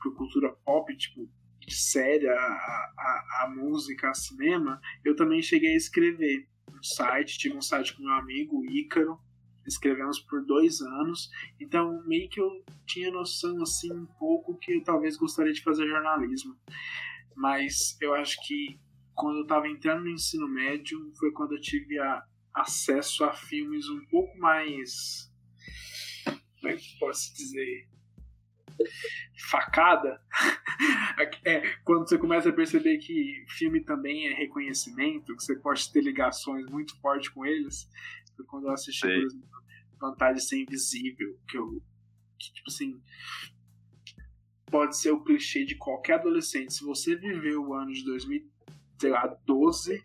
por 0.01 0.15
cultura 0.15 0.51
pop, 0.65 0.95
tipo, 0.97 1.29
de 1.65 1.75
série, 1.75 2.27
a, 2.27 2.33
a, 2.33 3.43
a 3.43 3.49
música, 3.55 4.09
a 4.09 4.13
cinema, 4.13 4.79
eu 5.03 5.15
também 5.15 5.41
cheguei 5.41 5.73
a 5.73 5.77
escrever 5.77 6.47
um 6.69 6.83
site, 6.83 7.37
tive 7.37 7.55
um 7.55 7.61
site 7.61 7.95
com 7.95 8.03
meu 8.03 8.13
amigo, 8.13 8.65
Ícaro, 8.65 9.19
escrevemos 9.65 10.19
por 10.19 10.43
dois 10.45 10.81
anos, 10.81 11.29
então 11.59 12.03
meio 12.07 12.29
que 12.29 12.41
eu 12.41 12.49
tinha 12.85 13.11
noção, 13.11 13.61
assim, 13.61 13.93
um 13.93 14.07
pouco 14.19 14.57
que 14.57 14.73
eu 14.73 14.83
talvez 14.83 15.17
gostaria 15.17 15.53
de 15.53 15.61
fazer 15.61 15.87
jornalismo, 15.87 16.55
mas 17.35 17.97
eu 18.01 18.13
acho 18.15 18.37
que 18.45 18.79
quando 19.13 19.37
eu 19.37 19.43
estava 19.43 19.67
entrando 19.67 20.03
no 20.03 20.09
ensino 20.09 20.47
médio 20.47 21.11
foi 21.19 21.31
quando 21.31 21.53
eu 21.53 21.61
tive 21.61 21.99
a, 21.99 22.23
acesso 22.55 23.23
a 23.23 23.33
filmes 23.33 23.87
um 23.87 24.03
pouco 24.07 24.35
mais 24.39 25.31
como 26.61 26.73
é 26.73 26.77
que 26.77 26.99
posso 26.99 27.33
dizer? 27.33 27.89
Facada. 29.49 30.21
é, 31.45 31.61
quando 31.83 32.07
você 32.07 32.17
começa 32.17 32.49
a 32.49 32.53
perceber 32.53 32.97
que 32.97 33.45
filme 33.49 33.83
também 33.83 34.27
é 34.27 34.33
reconhecimento, 34.33 35.35
que 35.35 35.43
você 35.43 35.55
pode 35.55 35.91
ter 35.91 36.01
ligações 36.01 36.65
muito 36.67 36.99
fortes 36.99 37.29
com 37.29 37.45
eles. 37.45 37.89
Foi 38.35 38.45
quando 38.45 38.67
eu 38.67 38.71
assisti, 38.71 39.01
por 39.01 39.11
exemplo, 39.11 39.49
Vantagem 39.99 40.35
de 40.35 40.43
Ser 40.43 40.61
Invisível, 40.61 41.39
que 41.47 41.57
eu. 41.57 41.81
Que, 42.39 42.53
tipo 42.53 42.69
assim. 42.69 43.01
Pode 44.65 44.97
ser 44.97 45.11
o 45.11 45.21
clichê 45.21 45.65
de 45.65 45.75
qualquer 45.75 46.13
adolescente. 46.19 46.73
Se 46.73 46.83
você 46.85 47.15
viveu 47.15 47.61
o 47.61 47.73
ano 47.73 47.91
de 47.91 48.05
2012, 48.05 50.01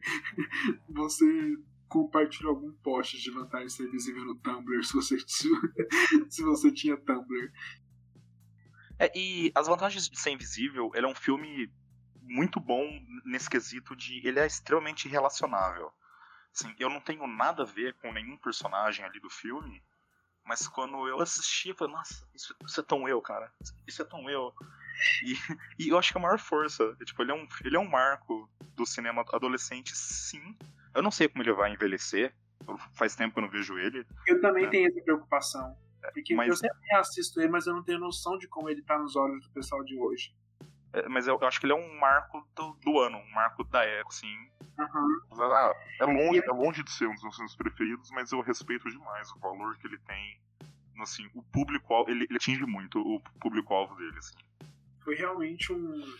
você 0.88 1.56
compartilhe 1.90 2.48
algum 2.48 2.72
post 2.84 3.20
de 3.20 3.30
vantagem 3.32 3.66
de 3.66 3.72
ser 3.72 3.90
visível 3.90 4.24
no 4.24 4.36
Tumblr, 4.36 4.82
se 4.84 4.94
você, 4.94 5.18
se 6.30 6.42
você 6.42 6.72
tinha 6.72 6.96
Tumblr. 6.96 7.52
É, 9.00 9.10
e 9.18 9.50
As 9.54 9.66
Vantagens 9.66 10.10
de 10.10 10.20
Ser 10.20 10.30
Invisível, 10.30 10.90
ele 10.94 11.06
é 11.06 11.08
um 11.08 11.14
filme 11.14 11.72
muito 12.20 12.60
bom 12.60 12.86
nesse 13.24 13.48
quesito 13.48 13.96
de 13.96 14.24
ele 14.26 14.38
é 14.38 14.46
extremamente 14.46 15.08
relacionável. 15.08 15.90
Assim, 16.54 16.74
eu 16.78 16.90
não 16.90 17.00
tenho 17.00 17.26
nada 17.26 17.62
a 17.62 17.66
ver 17.66 17.94
com 17.94 18.12
nenhum 18.12 18.36
personagem 18.36 19.02
ali 19.02 19.18
do 19.18 19.30
filme, 19.30 19.82
mas 20.44 20.68
quando 20.68 21.08
eu 21.08 21.18
assisti, 21.20 21.70
eu 21.70 21.74
falei, 21.74 21.94
nossa, 21.94 22.28
isso, 22.34 22.54
isso 22.66 22.80
é 22.80 22.82
tão 22.82 23.08
eu, 23.08 23.22
cara. 23.22 23.50
Isso 23.86 24.02
é 24.02 24.04
tão 24.04 24.28
eu. 24.28 24.52
E, 25.24 25.34
e, 25.84 25.88
eu 25.88 25.98
acho 25.98 26.12
que 26.12 26.18
a 26.18 26.20
maior 26.20 26.38
força, 26.38 26.94
é, 27.00 27.04
tipo, 27.04 27.22
ele 27.22 27.30
é, 27.30 27.34
um, 27.34 27.48
ele 27.64 27.76
é 27.76 27.80
um 27.80 27.88
marco 27.88 28.50
do 28.76 28.84
cinema 28.84 29.24
adolescente, 29.32 29.96
sim. 29.96 30.56
Eu 30.94 31.02
não 31.02 31.10
sei 31.10 31.26
como 31.26 31.42
ele 31.42 31.52
vai 31.52 31.72
envelhecer. 31.72 32.34
Faz 32.92 33.16
tempo 33.16 33.32
que 33.32 33.38
eu 33.38 33.44
não 33.44 33.50
vejo 33.50 33.78
ele. 33.78 34.06
Eu 34.26 34.40
também 34.42 34.64
né? 34.64 34.70
tenho 34.70 34.88
essa 34.88 35.00
preocupação. 35.00 35.74
Porque 36.12 36.34
mas... 36.34 36.48
eu 36.48 36.56
sempre 36.56 36.94
assisto 36.94 37.40
ele, 37.40 37.50
mas 37.50 37.66
eu 37.66 37.74
não 37.74 37.82
tenho 37.82 37.98
noção 37.98 38.38
de 38.38 38.48
como 38.48 38.68
ele 38.68 38.82
tá 38.82 38.98
nos 38.98 39.16
olhos 39.16 39.42
do 39.42 39.50
pessoal 39.50 39.84
de 39.84 39.98
hoje. 39.98 40.34
É, 40.92 41.08
mas 41.08 41.26
eu, 41.26 41.38
eu, 41.40 41.46
acho 41.46 41.60
que 41.60 41.66
ele 41.66 41.72
é 41.72 41.76
um 41.76 41.98
marco 41.98 42.46
do, 42.54 42.72
do 42.84 42.98
ano, 42.98 43.18
um 43.18 43.30
marco 43.32 43.62
da 43.64 43.84
época, 43.84 44.14
assim. 44.14 44.50
Uhum. 44.78 45.42
Ah, 45.42 45.74
é, 46.00 46.04
longe, 46.04 46.42
é 46.44 46.52
longe 46.52 46.82
de 46.82 46.90
ser 46.90 47.06
um 47.06 47.12
dos 47.12 47.22
meus 47.22 47.36
filmes 47.36 47.54
preferidos, 47.54 48.10
mas 48.10 48.32
eu 48.32 48.40
respeito 48.40 48.88
demais 48.88 49.30
o 49.32 49.38
valor 49.38 49.76
que 49.78 49.86
ele 49.86 49.98
tem. 49.98 50.40
Assim, 51.00 51.26
o 51.34 51.42
público 51.42 52.04
ele, 52.08 52.24
ele 52.24 52.36
atinge 52.36 52.64
muito 52.66 52.98
o 52.98 53.20
público-alvo 53.40 53.94
dele, 53.96 54.18
assim. 54.18 54.36
Foi 55.02 55.14
realmente 55.14 55.72
um, 55.72 56.14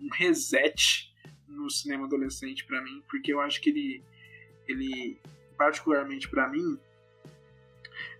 um 0.00 0.08
reset 0.12 1.14
no 1.46 1.70
cinema 1.70 2.04
adolescente 2.06 2.64
para 2.66 2.82
mim, 2.82 3.02
porque 3.08 3.32
eu 3.32 3.40
acho 3.40 3.60
que 3.60 3.70
ele, 3.70 4.04
ele 4.66 5.20
particularmente 5.56 6.28
para 6.28 6.48
mim, 6.48 6.78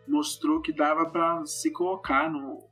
mostrou 0.07 0.61
que 0.61 0.73
dava 0.73 1.11
para 1.11 1.45
se 1.47 1.71
colocar 1.73 2.31
no, 2.31 2.69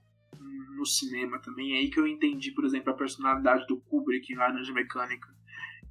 no 0.77 0.87
cinema 0.87 1.39
também. 1.39 1.75
É 1.75 1.79
aí 1.79 1.91
que 1.91 1.99
eu 1.99 2.07
entendi, 2.07 2.51
por 2.53 2.65
exemplo, 2.65 2.93
a 2.93 2.97
personalidade 2.97 3.67
do 3.67 3.81
Kubrick 3.81 4.33
em 4.33 4.37
Laranja 4.37 4.73
Mecânica, 4.73 5.29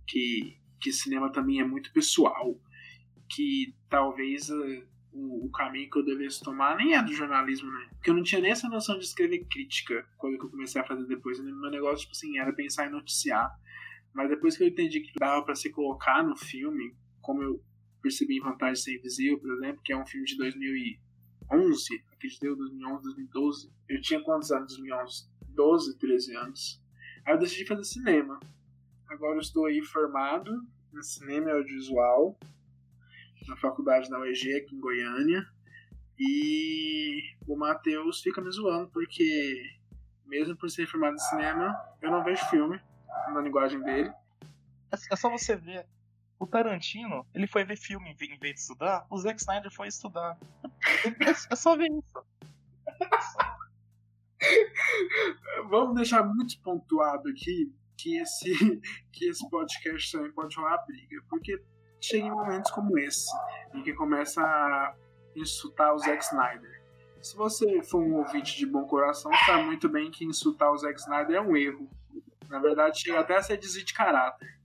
que, 0.07 0.57
que 0.79 0.91
cinema 0.91 1.31
também 1.31 1.59
é 1.59 1.63
muito 1.63 1.93
pessoal, 1.93 2.59
que 3.29 3.73
talvez 3.89 4.49
uh, 4.49 4.83
o, 5.13 5.45
o, 5.45 5.51
caminho 5.51 5.89
que 5.89 5.99
eu 5.99 6.05
devesse 6.05 6.41
tomar 6.41 6.75
nem 6.77 6.95
é 6.95 7.01
do 7.01 7.13
jornalismo, 7.13 7.71
né? 7.71 7.89
Porque 7.93 8.09
eu 8.09 8.13
não 8.13 8.23
tinha 8.23 8.41
nem 8.41 8.51
essa 8.51 8.67
noção 8.67 8.97
de 8.97 9.05
escrever 9.05 9.45
crítica 9.49 10.05
quando 10.17 10.33
eu 10.33 10.49
comecei 10.49 10.81
a 10.81 10.85
fazer 10.85 11.05
depois. 11.05 11.39
Né? 11.39 11.51
Meu 11.51 11.71
negócio, 11.71 11.99
tipo 11.99 12.11
assim, 12.11 12.37
era 12.37 12.53
pensar 12.53 12.87
em 12.87 12.91
noticiar. 12.91 13.49
Mas 14.13 14.29
depois 14.29 14.57
que 14.57 14.63
eu 14.63 14.67
entendi 14.67 14.99
que 14.99 15.13
dava 15.17 15.43
para 15.43 15.55
se 15.55 15.69
colocar 15.69 16.21
no 16.21 16.35
filme, 16.35 16.93
como 17.21 17.41
eu 17.41 17.63
percebi 18.01 18.37
em 18.37 18.41
Vantagem 18.41 18.75
Sem 18.75 18.95
Invisível, 18.95 19.39
por 19.39 19.53
exemplo, 19.53 19.81
que 19.83 19.93
é 19.93 19.97
um 19.97 20.05
filme 20.05 20.25
de 20.25 20.37
2011, 21.51 22.03
acreditei, 22.13 22.55
2011, 22.55 23.03
2012. 23.03 23.71
Eu 23.89 24.01
tinha 24.01 24.23
quantos 24.23 24.51
anos 24.51 24.77
2011? 24.77 25.29
12, 25.49 25.97
13 25.97 26.35
anos. 26.37 26.81
Aí 27.25 27.33
eu 27.33 27.39
decidi 27.39 27.65
fazer 27.65 27.83
cinema. 27.83 28.39
Agora 29.07 29.35
eu 29.35 29.41
estou 29.41 29.65
aí 29.65 29.81
formado 29.83 30.65
em 30.93 31.03
cinema 31.03 31.49
e 31.49 31.53
audiovisual 31.53 32.37
na 33.47 33.57
faculdade 33.57 34.09
da 34.09 34.19
UEG 34.19 34.55
aqui 34.55 34.75
em 34.75 34.79
Goiânia. 34.79 35.45
E 36.17 37.21
o 37.47 37.55
Matheus 37.57 38.21
fica 38.21 38.41
me 38.41 38.51
zoando 38.51 38.89
porque, 38.91 39.61
mesmo 40.25 40.55
por 40.55 40.69
ser 40.69 40.87
formado 40.87 41.15
em 41.15 41.19
cinema, 41.19 41.75
eu 42.01 42.11
não 42.11 42.23
vejo 42.23 42.45
filme 42.45 42.79
na 43.33 43.41
linguagem 43.41 43.81
dele. 43.81 44.11
É 45.11 45.15
só 45.15 45.29
você 45.29 45.55
ver. 45.55 45.85
O 46.41 46.47
Tarantino, 46.47 47.23
ele 47.35 47.45
foi 47.45 47.63
ver 47.63 47.77
filme 47.77 48.09
em 48.09 48.15
vez 48.15 48.55
de 48.55 48.61
estudar, 48.61 49.05
o 49.11 49.17
Zack 49.19 49.39
Snyder 49.39 49.71
foi 49.71 49.87
estudar. 49.87 50.35
É 51.51 51.55
só 51.55 51.77
ver 51.77 51.87
isso. 51.91 52.25
Vamos 55.69 55.93
deixar 55.93 56.23
muito 56.23 56.59
pontuado 56.63 57.29
aqui 57.29 57.71
que 57.95 58.17
esse, 58.17 58.49
que 59.13 59.29
esse 59.29 59.47
podcast 59.51 60.11
também 60.11 60.31
pode 60.31 60.55
rolar 60.55 60.83
briga, 60.87 61.21
porque 61.29 61.63
chega 62.01 62.25
em 62.25 62.31
momentos 62.31 62.71
como 62.71 62.97
esse, 62.97 63.29
em 63.75 63.83
que 63.83 63.93
começa 63.93 64.41
a 64.41 64.95
insultar 65.35 65.93
o 65.93 65.99
Zack 65.99 66.23
Snyder. 66.23 66.81
Se 67.21 67.35
você 67.37 67.83
for 67.83 68.01
um 68.01 68.15
ouvinte 68.15 68.57
de 68.57 68.65
bom 68.65 68.85
coração, 68.85 69.31
sabe 69.45 69.65
muito 69.65 69.87
bem 69.87 70.09
que 70.09 70.25
insultar 70.25 70.71
o 70.71 70.77
Zack 70.79 70.99
Snyder 71.01 71.35
é 71.35 71.41
um 71.41 71.55
erro. 71.55 71.87
Na 72.49 72.57
verdade, 72.57 72.99
chega 72.99 73.19
até 73.19 73.37
a 73.37 73.43
ser 73.43 73.57
desvio 73.57 73.85
de 73.85 73.93
caráter 73.93 74.59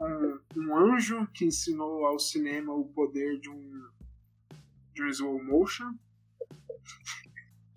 um, 0.00 0.40
um 0.56 0.76
anjo 0.76 1.26
que 1.28 1.44
ensinou 1.44 2.06
ao 2.06 2.18
cinema 2.18 2.72
o 2.72 2.88
poder 2.88 3.38
de 3.38 3.50
um, 3.50 3.90
de 4.94 5.02
um 5.02 5.08
slow 5.08 5.44
motion. 5.44 5.94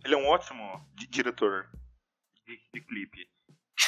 Ele 0.06 0.16
é 0.16 0.18
um 0.18 0.28
ótimo 0.28 0.64
diretor 1.10 1.70
de, 2.46 2.60
de 2.74 2.82
clipe. 2.82 3.30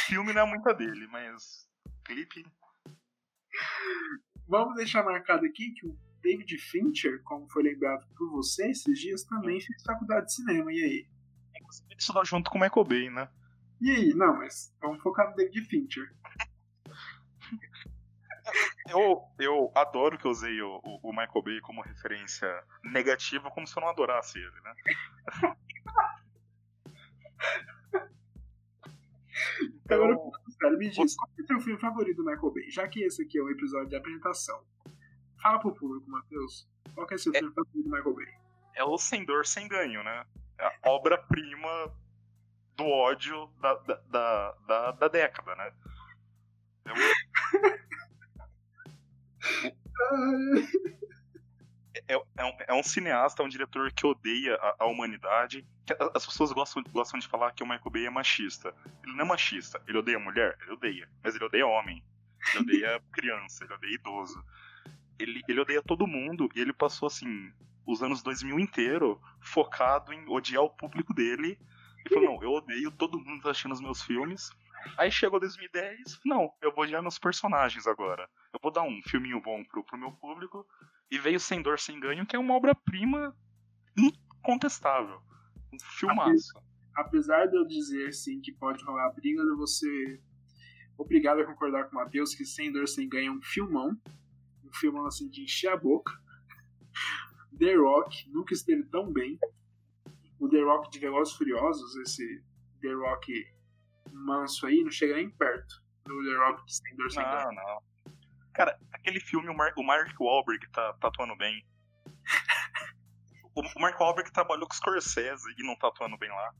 Filme 0.08 0.34
não 0.34 0.42
é 0.42 0.46
muita 0.46 0.74
dele, 0.74 1.08
mas 1.08 1.68
clipe. 2.04 2.46
Vamos 4.48 4.76
deixar 4.76 5.04
marcado 5.04 5.46
aqui 5.46 5.72
que 5.72 5.88
o 5.88 5.98
David 6.22 6.58
Fincher, 6.58 7.22
como 7.24 7.50
foi 7.50 7.64
lembrado 7.64 8.06
por 8.16 8.30
você 8.32 8.70
esses 8.70 9.00
dias, 9.00 9.24
também 9.24 9.60
fez 9.62 9.84
faculdade 9.84 10.28
de 10.28 10.34
cinema. 10.34 10.72
E 10.72 10.84
aí? 10.84 11.08
Inclusive, 11.56 11.88
ele 11.90 12.00
estudou 12.00 12.26
junto 12.26 12.50
com 12.50 12.58
o 12.58 12.62
Michael 12.62 12.86
Bay, 12.86 13.10
né? 13.10 13.30
E 13.82 13.92
aí? 13.92 14.14
Não, 14.14 14.38
mas 14.38 14.74
vamos 14.82 15.02
focar 15.02 15.30
no 15.30 15.36
David 15.36 15.68
Fincher. 15.68 16.16
Eu, 18.90 19.22
eu 19.40 19.72
adoro 19.74 20.18
que 20.18 20.26
eu 20.26 20.32
usei 20.32 20.62
o, 20.62 20.80
o, 20.84 21.10
Michael 21.10 21.42
Bay 21.44 21.60
como 21.62 21.82
referência 21.82 22.48
negativa, 22.84 23.50
como 23.50 23.66
se 23.66 23.76
eu 23.78 23.82
não 23.82 23.90
adorasse 23.90 24.38
ele, 24.38 24.62
né? 24.62 24.74
Então... 29.86 29.98
Agora, 30.04 30.18
sério, 30.62 30.78
me 30.78 30.90
diz, 30.90 31.16
qual 31.16 31.30
é 31.38 31.42
o 31.42 31.46
teu 31.46 31.60
filme 31.60 31.80
favorito 31.80 32.18
do 32.18 32.24
Michael 32.24 32.52
Bay? 32.52 32.70
Já 32.70 32.88
que 32.88 33.04
esse 33.04 33.22
aqui 33.24 33.38
é 33.38 33.42
o 33.42 33.50
episódio 33.50 33.90
de 33.90 33.96
apresentação. 33.96 34.64
Fala 35.42 35.60
pro 35.60 35.76
público, 35.76 36.10
Matheus. 36.10 36.68
Qual 36.94 37.08
é 37.10 37.16
o 37.16 37.20
seu 37.20 37.34
é... 37.36 37.40
filme 37.40 37.54
favorito 37.54 37.84
do 37.84 37.90
Michael 37.90 38.16
Bay? 38.16 38.34
É 38.76 38.84
o 38.84 38.98
Sem 38.98 39.26
Dor, 39.26 39.46
Sem 39.46 39.68
Ganho, 39.68 40.04
né? 40.04 40.26
É 40.58 40.66
a 40.66 40.90
obra-prima 40.90 41.94
do 42.76 42.86
ódio 42.86 43.48
da, 43.62 43.74
da, 43.76 43.96
da, 44.10 44.52
da, 44.68 44.92
da 44.92 45.08
década, 45.08 45.56
né? 45.56 45.72
É 46.86 46.94
um... 46.94 46.96
É, 52.08 52.14
é, 52.14 52.46
um, 52.46 52.54
é, 52.68 52.74
um, 52.74 52.84
cineasta, 52.84 53.42
é 53.42 53.46
um 53.46 53.50
diretor 53.50 53.92
que 53.92 54.06
odeia 54.06 54.56
a, 54.56 54.84
a, 54.84 54.86
humanidade. 54.86 55.66
As 56.14 56.26
pessoas 56.26 56.52
gostam, 56.52 56.84
gostam 56.92 57.20
de 57.20 57.28
falar 57.28 57.52
que 57.52 57.64
o 57.64 57.66
Michael 57.66 57.90
Bay 57.90 58.06
é 58.06 58.10
machista. 58.10 58.76
Ele 59.04 59.14
não 59.14 59.26
é 59.26 59.28
machista. 59.28 59.82
Ele 59.88 59.98
odeia 59.98 60.20
mulher? 60.20 60.58
Ele 60.62 60.74
odeia. 60.74 61.10
Mas 61.24 61.36
ele 61.36 61.46
odeia 61.46 61.66
homem. 61.66 62.04
Ele 62.50 62.64
odeia 62.64 63.02
criança. 63.14 63.64
Ele 63.64 63.74
odeia 63.74 63.96
idoso. 63.96 64.44
Ele, 65.18 65.42
ele 65.48 65.60
odeia 65.62 65.82
todo 65.82 66.06
mundo. 66.06 66.50
E 66.54 66.60
ele 66.60 66.74
passou, 66.74 67.08
assim, 67.08 67.52
os 67.86 68.04
anos 68.04 68.22
2000 68.22 68.60
inteiro 68.60 69.22
focado 69.40 70.12
em 70.12 70.28
odiar 70.28 70.64
o 70.64 70.70
público 70.70 71.14
dele. 71.14 71.58
E 72.06 72.14
falou: 72.14 72.36
não, 72.36 72.44
eu 72.44 72.52
odeio 72.52 72.92
todo 72.92 73.20
mundo 73.20 73.42
tá 73.42 73.52
assistindo 73.52 73.74
os 73.74 73.82
meus 73.82 74.02
filmes. 74.02 74.52
Aí 74.98 75.12
chegou 75.12 75.40
2010, 75.40 76.20
não, 76.26 76.52
eu 76.62 76.74
vou 76.74 76.84
odiar 76.84 77.02
meus 77.02 77.20
personagens 77.20 77.88
agora. 77.88 78.30
Eu 78.54 78.60
vou 78.62 78.72
dar 78.72 78.84
um 78.84 79.02
filminho 79.04 79.42
bom 79.42 79.64
pro, 79.66 79.84
pro 79.84 79.98
meu 79.98 80.12
público. 80.12 80.66
E 81.12 81.20
veio 81.20 81.40
Sem 81.40 81.62
Dor, 81.62 81.80
Sem 81.80 82.00
Ganho, 82.00 82.26
que 82.26 82.36
é 82.36 82.40
uma 82.40 82.54
obra-prima 82.56 83.36
incontestável. 83.98 85.22
Um 85.74 85.78
filmaço. 85.80 86.54
Apesar 86.96 87.48
de 87.48 87.58
eu 87.58 87.66
dizer, 87.66 88.14
sim, 88.14 88.40
que 88.40 88.54
pode 88.54 88.84
rolar 88.84 89.12
briga, 89.12 89.42
eu 89.42 89.58
vou 89.58 89.68
ser 89.68 90.22
obrigado 90.98 91.42
a 91.42 91.46
concordar 91.46 91.86
com 91.86 91.98
o 91.98 92.00
Matheus 92.00 92.34
que 92.34 92.46
Sem 92.46 92.72
Dor, 92.72 92.88
Sem 92.88 93.10
Ganho 93.10 93.34
é 93.34 93.36
um 93.36 93.42
filmão. 93.42 94.00
Um 94.64 94.74
filmão, 94.74 95.06
assim, 95.06 95.30
de 95.30 95.44
encher 95.44 95.70
a 95.70 95.78
boca. 95.78 96.14
The 97.58 97.76
Rock 97.76 98.30
nunca 98.32 98.54
esteve 98.54 98.84
tão 98.86 99.12
bem. 99.12 99.38
O 100.40 100.50
The 100.50 100.62
Rock 100.62 100.90
de 100.90 101.00
Velozes 101.00 101.36
Furiosos, 101.36 101.96
esse 101.98 102.44
The 102.82 102.94
Rock 102.94 103.55
manso 104.12 104.68
aí, 104.68 104.84
não 104.84 104.92
chega 104.92 105.16
nem 105.16 105.30
perto 105.30 105.84
do 106.06 106.24
The 106.24 106.38
Rock 106.38 106.66
de 106.66 106.76
Sem 106.76 106.96
Dor, 106.96 107.12
Sem 107.12 107.24
Não, 107.24 107.52
não. 107.52 107.84
Cara, 108.54 108.78
aquele 108.94 109.20
filme, 109.20 109.50
o, 109.50 109.54
Mar 109.54 109.74
o 109.78 109.84
Mark 109.84 110.16
Wahlberg 110.20 110.66
tá, 110.72 110.94
tá 110.94 111.08
atuando 111.10 111.36
bem. 111.36 111.66
o 113.54 113.80
Mark 113.80 114.00
Wahlberg 114.00 114.32
trabalhou 114.32 114.68
com 114.68 114.74
Scorsese 114.74 115.54
e 115.58 115.64
não 115.64 115.76
tá 115.76 115.88
atuando 115.88 116.18
bem 116.18 116.30
lá. 116.30 116.54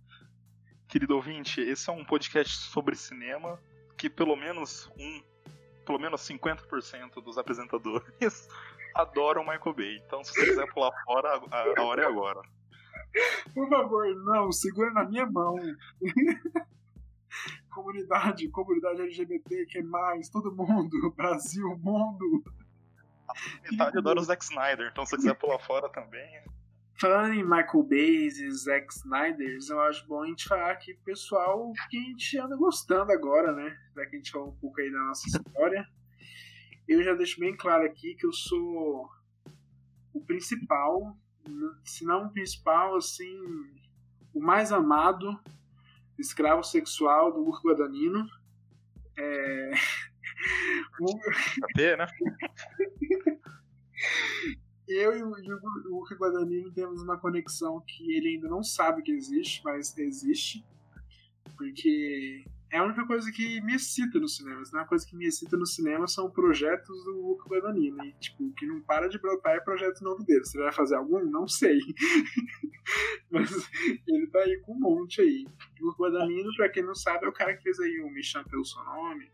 Querido 0.88 1.16
ouvinte, 1.16 1.62
esse 1.62 1.90
é 1.90 1.94
um 1.94 2.04
podcast 2.04 2.54
sobre 2.54 2.96
cinema 2.96 3.60
que 3.98 4.10
pelo 4.10 4.36
menos 4.36 4.92
um, 4.98 5.24
pelo 5.86 6.00
menos 6.00 6.22
50% 6.22 7.24
dos 7.24 7.38
apresentadores 7.38 8.50
adoram 8.94 9.44
Michael 9.44 9.74
Bay. 9.74 10.02
Então, 10.06 10.24
se 10.24 10.34
você 10.34 10.46
quiser 10.48 10.74
pular 10.74 10.92
fora, 11.06 11.42
a, 11.52 11.80
a 11.80 11.84
hora 11.84 12.04
é 12.04 12.06
agora. 12.06 12.42
Por 13.54 13.70
favor, 13.70 14.14
não, 14.26 14.52
segura 14.52 14.92
na 14.92 15.06
minha 15.06 15.26
mão. 15.26 15.56
comunidade, 17.76 18.48
comunidade 18.50 19.02
LGBT, 19.02 19.66
que 19.66 19.80
é 19.80 19.84
mais, 19.84 20.30
todo 20.30 20.56
mundo, 20.56 21.12
Brasil, 21.16 21.78
mundo. 21.78 22.44
Metade 23.70 23.98
adora 23.98 24.20
o 24.20 24.24
Zack 24.24 24.44
Snyder, 24.46 24.90
então 24.90 25.06
se 25.06 25.12
você 25.12 25.18
quiser 25.18 25.36
pular 25.36 25.60
fora 25.60 25.90
também. 25.90 26.42
falando 26.98 27.34
em 27.34 27.44
Michael 27.44 27.84
Bay 27.84 28.28
e 28.28 28.52
Zack 28.52 28.88
Snyder, 28.94 29.60
eu 29.70 29.82
acho 29.82 30.08
bom 30.08 30.24
a 30.24 30.28
gente 30.28 30.48
falar 30.48 30.78
o 30.78 31.04
pessoal 31.04 31.74
que 31.90 31.98
a 31.98 32.02
gente 32.02 32.38
anda 32.40 32.56
gostando 32.56 33.12
agora, 33.12 33.52
né? 33.52 33.78
Já 33.94 34.06
que 34.06 34.16
a 34.16 34.20
gente 34.20 34.32
falou 34.32 34.50
um 34.50 34.56
pouco 34.56 34.80
aí 34.80 34.90
da 34.90 35.00
nossa 35.00 35.28
história. 35.28 35.86
Eu 36.88 37.04
já 37.04 37.14
deixo 37.14 37.40
bem 37.40 37.58
claro 37.58 37.84
aqui 37.84 38.16
que 38.16 38.26
eu 38.26 38.32
sou 38.32 39.10
o 40.14 40.22
principal, 40.22 41.18
se 41.84 42.06
não 42.06 42.28
o 42.28 42.32
principal, 42.32 42.96
assim, 42.96 43.36
o 44.34 44.40
mais 44.40 44.72
amado 44.72 45.38
escravo 46.18 46.64
sexual 46.64 47.32
do 47.32 47.42
Urco 47.42 47.70
Guadagnino. 47.70 48.28
É... 49.18 49.72
Né? 51.98 52.08
Eu 54.88 55.18
e 55.18 55.24
o, 55.24 55.30
o 55.30 55.98
Urco 56.00 56.16
Guadagnino 56.16 56.72
temos 56.72 57.02
uma 57.02 57.18
conexão 57.18 57.82
que 57.88 58.14
ele 58.16 58.36
ainda 58.36 58.48
não 58.48 58.64
sabe 58.64 59.02
que 59.02 59.12
existe, 59.12 59.62
mas 59.64 59.98
existe. 59.98 60.64
Porque 61.58 62.46
é 62.76 62.78
a 62.78 62.84
única 62.84 63.08
coisa 63.08 63.32
que 63.32 63.62
me 63.62 63.74
excita 63.74 64.20
no 64.20 64.28
cinema. 64.28 64.66
Se 64.66 64.74
não 64.74 64.82
é 64.82 64.84
uma 64.84 64.90
coisa 64.90 65.08
que 65.08 65.16
me 65.16 65.26
excita 65.26 65.56
no 65.56 65.66
cinema 65.66 66.08
são 66.08 66.30
projetos 66.30 67.06
do 67.06 67.38
Guadagnino. 67.48 68.04
E, 68.04 68.12
tipo, 68.20 68.52
que 68.54 68.66
não 68.66 68.82
para 68.82 69.08
de 69.08 69.18
brotar 69.18 69.56
é 69.56 69.62
projeto 69.62 70.04
novo 70.04 70.26
dele. 70.26 70.44
Você 70.44 70.58
vai 70.58 70.74
fazer 70.74 70.96
algum? 70.96 71.24
Não 71.24 71.48
sei. 71.48 71.80
Mas 73.32 73.50
ele 74.06 74.28
tá 74.28 74.40
aí 74.40 74.60
com 74.60 74.74
um 74.74 74.80
monte 74.80 75.22
aí. 75.22 75.48
O 75.80 75.88
Hugo 75.88 76.04
Guadagnino, 76.04 76.54
pra 76.58 76.68
quem 76.68 76.84
não 76.84 76.94
sabe, 76.94 77.26
é 77.26 77.30
o 77.30 77.34
cara 77.34 77.56
que 77.56 77.64
fez 77.64 77.80
aí 77.80 78.02
o 78.02 78.10
Me 78.10 78.22
Chame 78.22 78.50
Pelo 78.50 78.66
Seu 78.66 78.84
Nome, 78.84 79.32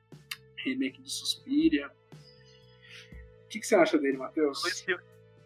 remake 0.63 1.01
de 1.01 1.11
Suspiria. 1.11 1.89
O 3.43 3.47
que, 3.49 3.59
que 3.59 3.65
você 3.65 3.73
acha 3.73 3.97
dele, 3.97 4.17
Matheus? 4.17 4.63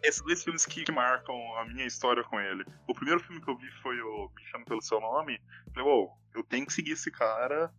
Esses 0.02 0.22
dois 0.22 0.44
filmes 0.44 0.66
que 0.66 0.92
marcam 0.92 1.34
a 1.56 1.64
minha 1.64 1.86
história 1.86 2.22
com 2.24 2.38
ele. 2.38 2.62
O 2.86 2.92
primeiro 2.92 3.20
filme 3.20 3.40
que 3.40 3.50
eu 3.50 3.56
vi 3.56 3.70
foi 3.80 3.98
o 4.02 4.30
Me 4.36 4.44
Chame 4.44 4.66
Pelo 4.66 4.82
Seu 4.82 5.00
Nome. 5.00 5.40
Falei, 5.72 5.88
uou, 5.88 6.10
eu 6.34 6.44
tenho 6.44 6.66
que 6.66 6.74
seguir 6.74 6.92
esse 6.92 7.10
cara 7.10 7.72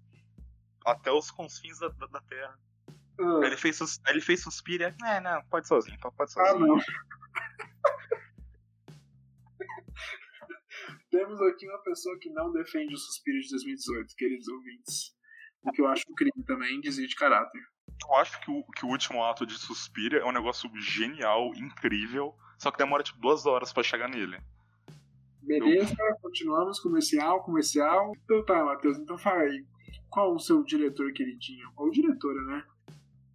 até 0.92 1.12
os 1.12 1.30
confins 1.32 1.80
da, 1.80 1.90
da, 1.90 2.08
da 2.08 2.22
Terra. 2.22 2.58
Ah. 3.20 3.42
Ele 3.44 3.58
fez, 3.58 3.76
sus- 3.78 4.00
ele 4.08 4.22
fez 4.22 4.42
Suspiria. 4.42 4.96
É, 5.04 5.20
não, 5.20 5.44
pode 5.50 5.68
sozinho, 5.68 5.96
então 5.96 6.12
pode 6.12 6.32
sozinho. 6.32 6.56
Ah, 6.56 6.60
não. 6.68 6.78
Temos 11.10 11.42
aqui 11.42 11.68
uma 11.68 11.82
pessoa 11.84 12.18
que 12.20 12.30
não 12.30 12.52
defende 12.52 12.94
o 12.94 12.98
Suspiro 12.98 13.40
de 13.40 13.50
2018, 13.50 14.16
queridos 14.16 14.48
ouvintes. 14.48 15.16
O 15.64 15.72
que 15.72 15.82
eu 15.82 15.88
acho 15.88 16.04
um 16.10 16.14
crime 16.14 16.44
também, 16.46 16.80
desvio 16.80 17.08
de 17.08 17.16
caráter. 17.16 17.62
Eu 18.08 18.16
acho 18.16 18.40
que 18.42 18.52
o, 18.52 18.64
que 18.64 18.86
o 18.86 18.90
último 18.90 19.24
ato 19.24 19.46
de 19.46 19.58
Suspiria 19.58 20.20
é 20.20 20.26
um 20.26 20.32
negócio 20.32 20.70
genial, 20.80 21.52
incrível, 21.56 22.36
só 22.60 22.70
que 22.70 22.78
demora 22.78 23.04
tipo 23.04 23.20
duas 23.20 23.46
horas 23.46 23.74
pra 23.74 23.82
chegar 23.84 24.08
nele. 24.08 24.40
Beleza, 25.42 25.96
continuamos, 26.22 26.80
comercial, 26.80 27.42
comercial. 27.44 28.12
Então 28.24 28.46
tá, 28.46 28.64
Matheus, 28.66 28.98
então 29.00 29.18
fala 29.18 29.42
aí. 29.44 29.66
Qual 30.10 30.34
o 30.36 30.40
seu 30.40 30.64
diretor 30.64 31.12
queridinho? 31.14 31.72
Ou 31.76 31.90
diretora, 31.92 32.42
né? 32.46 32.66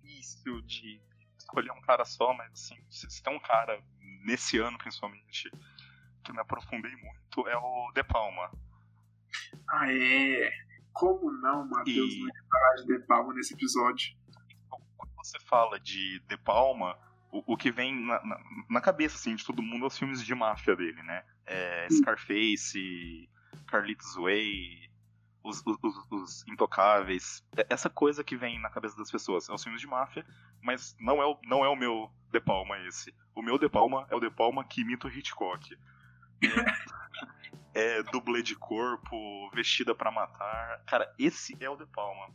Difícil 0.03 0.61
de 0.63 1.01
escolher 1.39 1.71
um 1.73 1.81
cara 1.83 2.05
só, 2.05 2.33
mas 2.35 2.51
assim, 2.53 2.77
se, 2.91 3.23
tem 3.23 3.35
um 3.35 3.41
cara, 3.41 3.83
nesse 4.25 4.59
ano 4.59 4.79
principalmente, 4.79 5.51
que 6.25 6.31
eu 6.31 6.35
me 6.35 6.41
aprofundei 6.41 6.95
muito, 6.97 7.49
é 7.49 7.57
o 7.57 7.93
De 7.95 8.03
Palma. 8.05 8.51
Ah, 9.69 9.93
é. 9.93 10.51
Como 10.93 11.31
não, 11.33 11.67
Matheus, 11.69 12.13
E- 12.13 12.19
não 12.21 12.27
ia 12.27 12.45
falar 12.51 12.75
de 12.77 12.87
De 12.87 12.99
Palma 13.07 13.35
nesse 13.35 13.55
episódio? 13.55 14.15
Quando 14.97 15.13
você 15.17 15.39
fala 15.41 15.79
de 15.81 16.21
De 16.29 16.37
Palma, 16.37 16.99
o, 17.31 17.55
o 17.55 17.57
que 17.57 17.71
vem 17.71 17.95
na, 17.95 18.25
na, 18.25 18.41
na 18.71 18.81
cabeça 18.81 19.17
assim, 19.17 19.35
de 19.35 19.45
todo 19.45 19.63
mundo 19.63 19.85
é 19.85 19.89
os 19.89 19.99
filmes 19.99 20.23
de 20.25 20.35
máfia 20.35 20.77
dele, 20.77 21.03
né? 21.03 21.25
É, 21.47 21.89
Scarface, 21.91 23.29
Carlitos 23.67 24.15
Way, 24.17 24.91
os, 25.43 25.63
os, 25.67 25.77
os- 26.11 26.45
Intocáveis. 26.49 27.45
É 27.57 27.67
Essa 27.71 27.89
coisa 27.91 28.23
que 28.25 28.37
vem 28.37 28.61
na 28.61 28.71
cabeça 28.71 28.97
das 28.97 29.11
pessoas. 29.11 29.49
É 29.49 29.53
os 29.53 29.63
filmes 29.63 29.81
de 29.81 29.87
máfia, 29.87 30.25
mas 30.61 30.97
não 31.01 31.21
é 31.23 31.27
o, 31.27 31.39
não 31.45 31.65
é 31.65 31.69
o 31.69 31.77
meu 31.77 32.11
De 32.31 32.41
Palma 32.41 32.79
esse. 32.87 33.15
O 33.35 33.43
meu 33.43 33.59
De 33.59 33.69
Palma 33.69 34.07
é 34.11 34.15
o 34.17 34.21
De 34.21 34.31
Palma 34.31 34.65
que 34.65 34.81
imita 34.83 35.07
o 35.07 35.11
Hitchcock. 35.11 35.77
É, 36.43 36.49
é 37.99 38.03
dublê 38.05 38.43
de 38.43 38.55
corpo, 38.57 39.51
vestida 39.55 39.95
pra 39.95 40.11
matar. 40.11 40.83
Cara, 40.87 41.13
esse 41.19 41.57
é 41.61 41.69
o 41.71 41.77
De 41.77 41.87
Palma. 41.87 42.35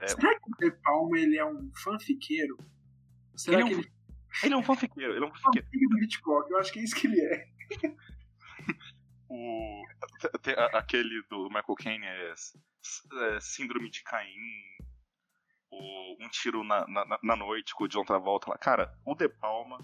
É, 0.00 0.08
Será 0.08 0.38
que 0.38 0.50
o 0.50 0.56
De 0.58 0.70
Palma 0.82 1.18
ele 1.18 1.36
é 1.38 1.44
um 1.44 1.70
fanfiqueiro? 1.74 2.56
Será 3.34 3.60
Ele 3.60 3.62
é 3.62 3.70
que 3.70 3.76
um 3.76 3.80
ele 3.80 3.92
Ele 4.44 4.54
é 4.54 4.56
um 4.56 4.62
fanfiqueiro, 4.62 5.12
ele 5.14 5.24
é 5.24 5.26
um 5.28 5.32
é 5.32 5.38
fanfiqueiro. 5.38 6.04
Hitchcock? 6.04 6.50
Eu 6.50 6.58
acho 6.58 6.72
que 6.72 6.78
é 6.78 6.82
isso 6.84 6.94
que 6.94 7.06
ele 7.06 7.20
é. 7.20 7.48
O, 9.30 9.82
aquele 10.72 11.22
do 11.28 11.48
Michael 11.48 11.74
Caine 11.76 12.06
é, 12.06 12.32
é 12.32 13.40
Síndrome 13.40 13.90
de 13.90 14.02
Caim, 14.02 14.34
o 15.70 16.16
Um 16.24 16.28
Tiro 16.30 16.64
na, 16.64 16.86
na, 16.88 17.18
na 17.22 17.36
Noite 17.36 17.74
com 17.74 17.84
o 17.84 17.88
John 17.88 18.04
Travolta 18.04 18.50
lá. 18.50 18.56
Cara, 18.58 18.98
o 19.04 19.14
De 19.14 19.28
Palma 19.28 19.78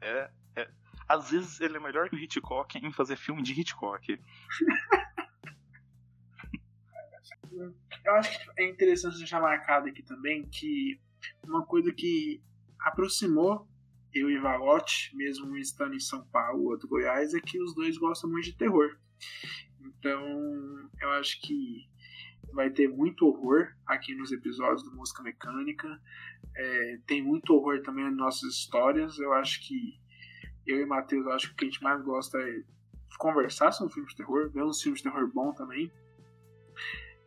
é, 0.00 0.30
é- 0.56 0.70
Às 1.08 1.30
vezes 1.30 1.60
ele 1.60 1.76
é 1.78 1.80
melhor 1.80 2.10
que 2.10 2.16
o 2.16 2.18
Hitchcock 2.18 2.76
em 2.78 2.92
fazer 2.92 3.16
filme 3.16 3.42
de 3.42 3.58
Hitchcock. 3.58 4.20
Eu 8.04 8.14
acho 8.16 8.38
que 8.38 8.62
é 8.62 8.68
interessante 8.68 9.18
deixar 9.18 9.40
marcado 9.40 9.88
aqui 9.88 10.02
também 10.02 10.44
que 10.48 11.00
uma 11.44 11.64
coisa 11.64 11.92
que 11.92 12.42
aproximou 12.80 13.68
eu 14.14 14.30
e 14.30 14.38
Valote, 14.38 15.14
mesmo 15.16 15.56
estando 15.56 15.94
em 15.94 16.00
São 16.00 16.24
Paulo, 16.26 16.70
outro 16.70 16.88
Goiás, 16.88 17.34
é 17.34 17.40
que 17.40 17.60
os 17.60 17.74
dois 17.74 17.96
gostam 17.96 18.30
muito 18.30 18.44
de 18.44 18.56
terror. 18.56 18.96
Então, 19.80 20.90
eu 21.00 21.10
acho 21.12 21.40
que 21.40 21.88
vai 22.52 22.70
ter 22.70 22.88
muito 22.88 23.26
horror 23.26 23.68
aqui 23.86 24.14
nos 24.14 24.30
episódios 24.32 24.82
do 24.82 24.94
Música 24.94 25.22
Mecânica. 25.22 26.00
É, 26.54 26.98
tem 27.06 27.22
muito 27.22 27.54
horror 27.54 27.82
também 27.82 28.04
nas 28.04 28.16
nossas 28.16 28.54
histórias. 28.54 29.18
Eu 29.18 29.32
acho 29.32 29.66
que 29.66 29.98
eu 30.66 30.80
e 30.80 30.86
Matheus, 30.86 31.24
eu 31.24 31.32
acho 31.32 31.48
que 31.48 31.52
o 31.54 31.56
que 31.56 31.64
a 31.64 31.68
gente 31.68 31.82
mais 31.82 32.02
gosta 32.02 32.38
é 32.38 32.62
conversar 33.18 33.72
sobre 33.72 33.94
filmes 33.94 34.12
de 34.12 34.18
terror, 34.18 34.50
ver 34.50 34.62
uns 34.62 34.82
filmes 34.82 35.00
de 35.00 35.10
terror 35.10 35.30
bom 35.32 35.52
também. 35.52 35.90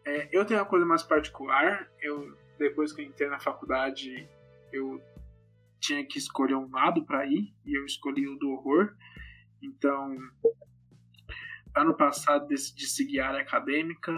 É, 0.04 0.30
eu 0.32 0.46
tenho 0.46 0.60
uma 0.60 0.66
coisa 0.66 0.86
mais 0.86 1.04
particular. 1.04 1.90
Eu 2.00 2.38
depois 2.58 2.94
que 2.94 3.02
eu 3.02 3.06
entrei 3.06 3.30
na 3.30 3.40
faculdade, 3.40 4.28
eu 4.72 5.02
tinha 5.86 6.06
que 6.06 6.18
escolher 6.18 6.56
um 6.56 6.70
lado 6.70 7.06
para 7.06 7.26
ir 7.26 7.54
e 7.66 7.78
eu 7.78 7.86
escolhi 7.86 8.28
o 8.28 8.38
do 8.38 8.52
horror. 8.52 8.96
Então, 9.62 10.18
ano 11.76 11.96
passado 11.96 12.48
decidi 12.48 12.88
seguir 12.88 13.20
a 13.20 13.30
área 13.30 13.42
acadêmica. 13.42 14.14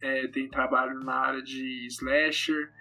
É, 0.00 0.28
tem 0.28 0.48
trabalho 0.48 0.98
na 1.00 1.14
área 1.14 1.42
de 1.42 1.86
slasher, 1.86 2.72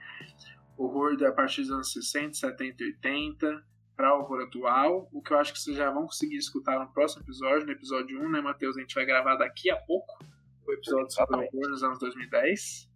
horror 0.77 1.17
a 1.25 1.31
partir 1.31 1.61
dos 1.61 1.71
anos 1.71 1.91
60, 1.91 2.33
70 2.33 2.83
e 2.83 2.85
80 2.87 3.63
para 3.95 4.15
horror 4.15 4.43
atual. 4.43 5.09
O 5.11 5.21
que 5.21 5.33
eu 5.33 5.37
acho 5.37 5.51
que 5.51 5.59
vocês 5.59 5.75
já 5.75 5.91
vão 5.91 6.03
conseguir 6.03 6.37
escutar 6.37 6.79
no 6.79 6.91
próximo 6.93 7.23
episódio, 7.23 7.65
no 7.65 7.71
episódio 7.71 8.21
1, 8.21 8.29
né, 8.29 8.41
Matheus? 8.41 8.77
A 8.77 8.81
gente 8.81 8.95
vai 8.95 9.05
gravar 9.05 9.35
daqui 9.35 9.69
a 9.69 9.75
pouco 9.75 10.23
o 10.65 10.71
episódio 10.71 11.11
sobre 11.11 11.35
horror 11.35 11.69
nos 11.69 11.83
anos 11.83 11.99
2010. 11.99 12.89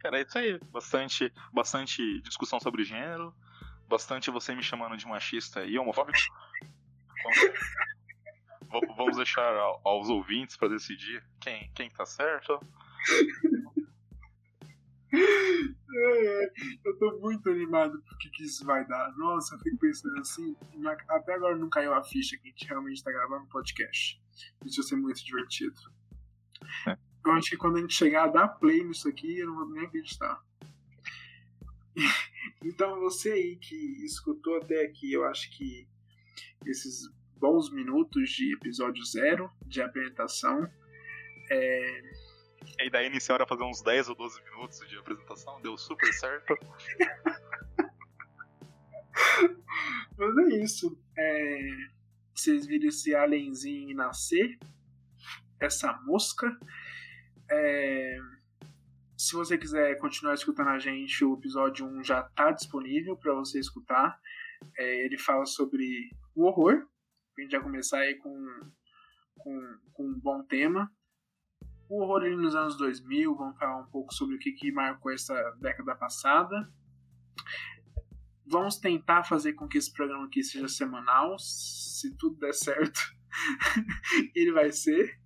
Cara, 0.00 0.18
é 0.18 0.22
isso 0.22 0.38
aí. 0.38 0.58
Bastante, 0.72 1.32
bastante 1.52 2.20
discussão 2.22 2.58
sobre 2.58 2.84
gênero, 2.84 3.34
bastante 3.88 4.30
você 4.30 4.54
me 4.54 4.62
chamando 4.62 4.96
de 4.96 5.06
machista 5.06 5.64
e 5.64 5.78
homofóbico. 5.78 6.18
Vamos- 8.70 9.16
deixar 9.16 9.54
ao- 9.56 9.80
aos 9.84 10.08
ouvintes 10.08 10.56
para 10.56 10.68
decidir 10.68 11.22
quem, 11.40 11.70
quem 11.74 11.90
tá 11.90 12.06
certo. 12.06 12.58
É, 15.12 16.52
eu 16.84 16.98
tô 16.98 17.18
muito 17.18 17.50
animado 17.50 18.00
pro 18.02 18.16
que, 18.18 18.44
isso 18.44 18.64
vai 18.64 18.86
dar. 18.86 19.12
Nossa, 19.16 19.54
eu 19.56 19.58
fico 19.58 19.76
pensando 19.78 20.18
assim. 20.20 20.56
Até 21.08 21.34
agora 21.34 21.56
não 21.56 21.68
caiu 21.68 21.92
a 21.92 22.02
ficha 22.02 22.36
que 22.38 22.48
a 22.48 22.50
gente 22.50 22.66
realmente 22.66 23.02
tá 23.02 23.10
gravando 23.10 23.44
um 23.44 23.48
podcast. 23.48 24.22
Isso 24.64 24.76
vai 24.80 24.88
ser 24.88 24.96
muito 24.96 25.24
divertido. 25.24 25.74
É. 26.86 26.96
Eu 27.24 27.32
acho 27.32 27.50
que 27.50 27.56
quando 27.56 27.76
a 27.76 27.80
gente 27.80 27.94
chegar 27.94 28.24
a 28.24 28.28
dar 28.28 28.48
play 28.48 28.82
nisso 28.82 29.08
aqui, 29.08 29.38
eu 29.38 29.48
não 29.48 29.56
vou 29.56 29.68
nem 29.70 29.84
acreditar. 29.84 30.40
Então, 32.62 33.00
você 33.00 33.32
aí 33.32 33.56
que 33.56 33.74
escutou 34.04 34.58
até 34.58 34.84
aqui, 34.84 35.12
eu 35.12 35.24
acho 35.24 35.50
que 35.56 35.88
esses 36.66 37.08
bons 37.38 37.70
minutos 37.70 38.30
de 38.30 38.54
episódio 38.54 39.02
zero 39.04 39.50
de 39.66 39.80
apresentação 39.80 40.68
é, 41.50 42.02
A 42.78 42.84
ideia 42.84 43.06
inicial 43.06 43.36
era 43.36 43.46
fazer 43.46 43.64
uns 43.64 43.82
10 43.82 44.10
ou 44.10 44.14
12 44.14 44.42
minutos 44.44 44.88
de 44.88 44.96
apresentação, 44.96 45.60
deu 45.60 45.76
super 45.76 46.12
certo. 46.14 46.54
Mas 50.16 50.38
é 50.38 50.62
isso. 50.62 50.98
É, 51.16 51.58
Vocês 52.34 52.66
viram 52.66 52.88
esse 52.88 53.14
alienzinho 53.14 53.96
nascer? 53.96 54.58
Essa 55.58 55.92
mosca? 56.04 56.56
É, 57.50 58.18
Se 59.16 59.34
você 59.34 59.58
quiser 59.58 59.98
continuar 59.98 60.34
escutando 60.34 60.68
a 60.68 60.78
gente, 60.78 61.24
o 61.24 61.34
episódio 61.34 61.86
1 61.86 62.04
já 62.04 62.20
está 62.20 62.50
disponível 62.52 63.16
para 63.16 63.34
você 63.34 63.58
escutar. 63.58 64.18
É, 64.78 65.04
Ele 65.04 65.18
fala 65.18 65.44
sobre 65.44 66.10
o 66.34 66.44
horror. 66.44 66.86
A 67.36 67.42
gente 67.42 67.50
vai 67.52 67.60
começar 67.60 67.98
aí 67.98 68.14
com, 68.16 68.70
com, 69.36 69.78
com 69.92 70.06
um 70.06 70.18
bom 70.18 70.42
tema. 70.44 70.90
O 71.88 72.02
horror 72.02 72.22
ali 72.22 72.36
nos 72.36 72.54
anos 72.54 72.76
2000, 72.78 73.34
vamos 73.34 73.58
falar 73.58 73.78
um 73.78 73.90
pouco 73.90 74.14
sobre 74.14 74.36
o 74.36 74.38
que, 74.38 74.52
que 74.52 74.70
marcou 74.70 75.10
essa 75.10 75.34
década 75.58 75.96
passada. 75.96 76.72
Vamos 78.46 78.78
tentar 78.78 79.24
fazer 79.24 79.54
com 79.54 79.66
que 79.66 79.78
esse 79.78 79.92
programa 79.92 80.26
aqui 80.26 80.42
seja 80.42 80.68
semanal. 80.68 81.36
Se 81.38 82.16
tudo 82.16 82.38
der 82.38 82.54
certo, 82.54 83.00
ele 84.34 84.52
vai 84.52 84.70
ser. 84.70 85.18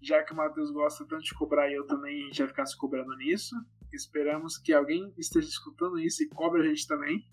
Já 0.00 0.22
que 0.22 0.32
o 0.32 0.36
Matheus 0.36 0.70
gosta 0.70 1.04
tanto 1.04 1.24
de 1.24 1.34
cobrar 1.34 1.68
e 1.68 1.74
eu 1.74 1.86
também, 1.86 2.22
a 2.22 2.26
gente 2.26 2.38
vai 2.38 2.48
ficar 2.48 2.66
se 2.66 2.76
cobrando 2.76 3.14
nisso. 3.16 3.54
Esperamos 3.92 4.56
que 4.56 4.72
alguém 4.72 5.12
esteja 5.18 5.48
escutando 5.48 5.98
isso 5.98 6.22
e 6.22 6.28
cobre 6.28 6.62
a 6.62 6.64
gente 6.64 6.86
também. 6.86 7.26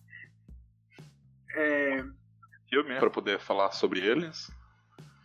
É... 1.55 2.03
Eu 2.69 2.83
mesmo, 2.83 2.99
para 2.99 3.09
poder 3.09 3.39
falar 3.39 3.71
sobre 3.71 4.01
eles. 4.01 4.51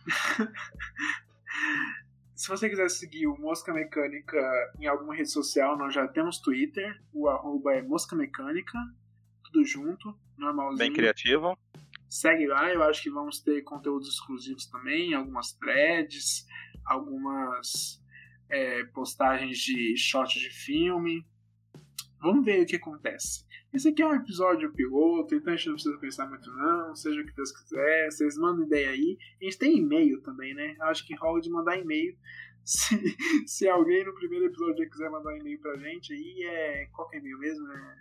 Se 2.35 2.49
você 2.49 2.69
quiser 2.69 2.89
seguir 2.89 3.27
o 3.27 3.37
Mosca 3.37 3.73
Mecânica 3.73 4.37
em 4.79 4.85
alguma 4.85 5.15
rede 5.15 5.31
social, 5.31 5.77
nós 5.77 5.93
já 5.93 6.07
temos 6.07 6.39
Twitter. 6.39 7.01
O 7.13 7.29
arroba 7.29 7.73
é 7.73 7.81
Mosca 7.81 8.15
Mecânica. 8.15 8.77
Tudo 9.45 9.65
junto, 9.65 10.17
normalzinho. 10.37 10.79
Bem 10.79 10.93
criativo. 10.93 11.57
Segue 12.13 12.45
lá, 12.45 12.71
eu 12.71 12.83
acho 12.83 13.01
que 13.01 13.09
vamos 13.09 13.39
ter 13.39 13.63
conteúdos 13.63 14.07
exclusivos 14.07 14.67
também, 14.67 15.15
algumas 15.15 15.51
threads, 15.53 16.45
algumas 16.85 17.99
é, 18.47 18.83
postagens 18.93 19.57
de 19.57 19.97
shots 19.97 20.39
de 20.39 20.51
filme. 20.51 21.25
Vamos 22.21 22.45
ver 22.45 22.61
o 22.61 22.65
que 22.67 22.75
acontece. 22.75 23.43
Esse 23.73 23.89
aqui 23.89 24.03
é 24.03 24.07
um 24.07 24.13
episódio 24.13 24.71
piloto, 24.73 25.33
então 25.33 25.51
a 25.51 25.55
gente 25.55 25.65
não 25.65 25.73
precisa 25.73 25.97
pensar 25.97 26.29
muito 26.29 26.51
não, 26.51 26.95
seja 26.95 27.19
o 27.19 27.25
que 27.25 27.33
Deus 27.33 27.51
quiser, 27.51 28.11
vocês 28.11 28.37
mandam 28.37 28.67
ideia 28.67 28.91
aí. 28.91 29.17
A 29.41 29.45
gente 29.45 29.57
tem 29.57 29.79
e-mail 29.79 30.21
também, 30.21 30.53
né? 30.53 30.75
Acho 30.81 31.07
que 31.07 31.15
rola 31.15 31.41
de 31.41 31.49
mandar 31.49 31.79
e-mail. 31.79 32.15
Se, 32.63 32.95
se 33.45 33.67
alguém 33.67 34.05
no 34.05 34.13
primeiro 34.13 34.45
episódio 34.45 34.89
quiser 34.89 35.09
mandar 35.09 35.35
e-mail 35.35 35.59
pra 35.59 35.77
gente, 35.79 36.13
aí 36.13 36.43
é. 36.43 36.85
Qual 36.93 37.09
que 37.09 37.17
é 37.17 37.19
e-mail 37.19 37.39
mesmo? 37.39 37.67
É. 37.71 37.95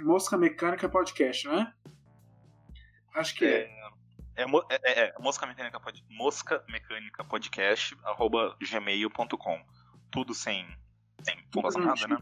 Mosca 0.00 0.38
Mecânica 0.38 0.88
Podcast, 0.88 1.46
não 1.46 1.60
é? 1.60 1.72
Acho 3.14 3.34
que 3.36 3.44
é. 3.44 3.70
É, 4.36 4.42
é, 4.42 4.46
é, 4.82 5.08
é 5.08 5.14
Mosca, 5.20 5.46
Mecânica 5.46 5.78
Pod, 5.78 6.04
Mosca 6.10 6.64
Mecânica 6.68 7.24
Podcast, 7.24 7.96
arroba 8.02 8.56
gmail.com. 8.60 9.64
Tudo 10.10 10.34
sem, 10.34 10.66
sem 11.22 11.36
pontuação 11.52 11.82
nada, 11.82 12.08
né? 12.08 12.18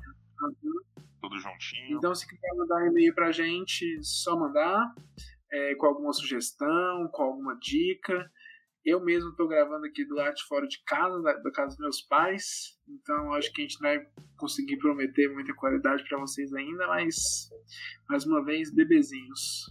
Tudo 1.20 1.38
juntinho. 1.38 1.96
Então, 1.96 2.14
se 2.14 2.28
quiser 2.28 2.54
mandar 2.54 2.86
e-mail 2.86 3.14
pra 3.14 3.32
gente, 3.32 3.98
só 4.02 4.38
mandar. 4.38 4.94
É, 5.50 5.74
com 5.74 5.86
alguma 5.86 6.12
sugestão, 6.12 7.08
com 7.08 7.22
alguma 7.22 7.58
dica. 7.58 8.30
Eu 8.84 9.00
mesmo 9.00 9.30
estou 9.30 9.46
gravando 9.46 9.86
aqui 9.86 10.04
do 10.04 10.14
lado 10.14 10.34
de 10.34 10.42
fora 10.44 10.66
de 10.66 10.82
casa, 10.84 11.22
da, 11.22 11.34
da, 11.34 11.52
casa 11.52 11.68
dos 11.68 11.78
meus 11.78 12.02
pais. 12.02 12.78
Então 12.88 13.32
acho 13.34 13.52
que 13.52 13.62
a 13.62 13.64
gente 13.64 13.80
não 13.80 13.88
vai 13.88 14.06
conseguir 14.36 14.76
prometer 14.78 15.28
muita 15.28 15.54
qualidade 15.54 16.04
para 16.08 16.18
vocês 16.18 16.52
ainda, 16.52 16.86
mas 16.88 17.48
mais 18.08 18.26
uma 18.26 18.44
vez, 18.44 18.74
bebezinhos. 18.74 19.66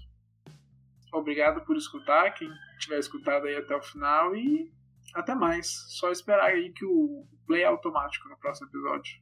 Obrigado 1.12 1.62
por 1.66 1.76
escutar, 1.76 2.34
quem 2.34 2.50
tiver 2.80 3.00
escutado 3.00 3.46
aí 3.48 3.56
até 3.56 3.76
o 3.76 3.82
final 3.82 4.36
e 4.36 4.72
até 5.14 5.36
mais. 5.36 5.68
Só 5.90 6.10
esperar 6.10 6.46
aí 6.46 6.72
que 6.72 6.86
o 6.86 7.26
play 7.46 7.64
é 7.64 7.66
automático 7.66 8.30
no 8.30 8.38
próximo 8.38 8.68
episódio. 8.70 9.20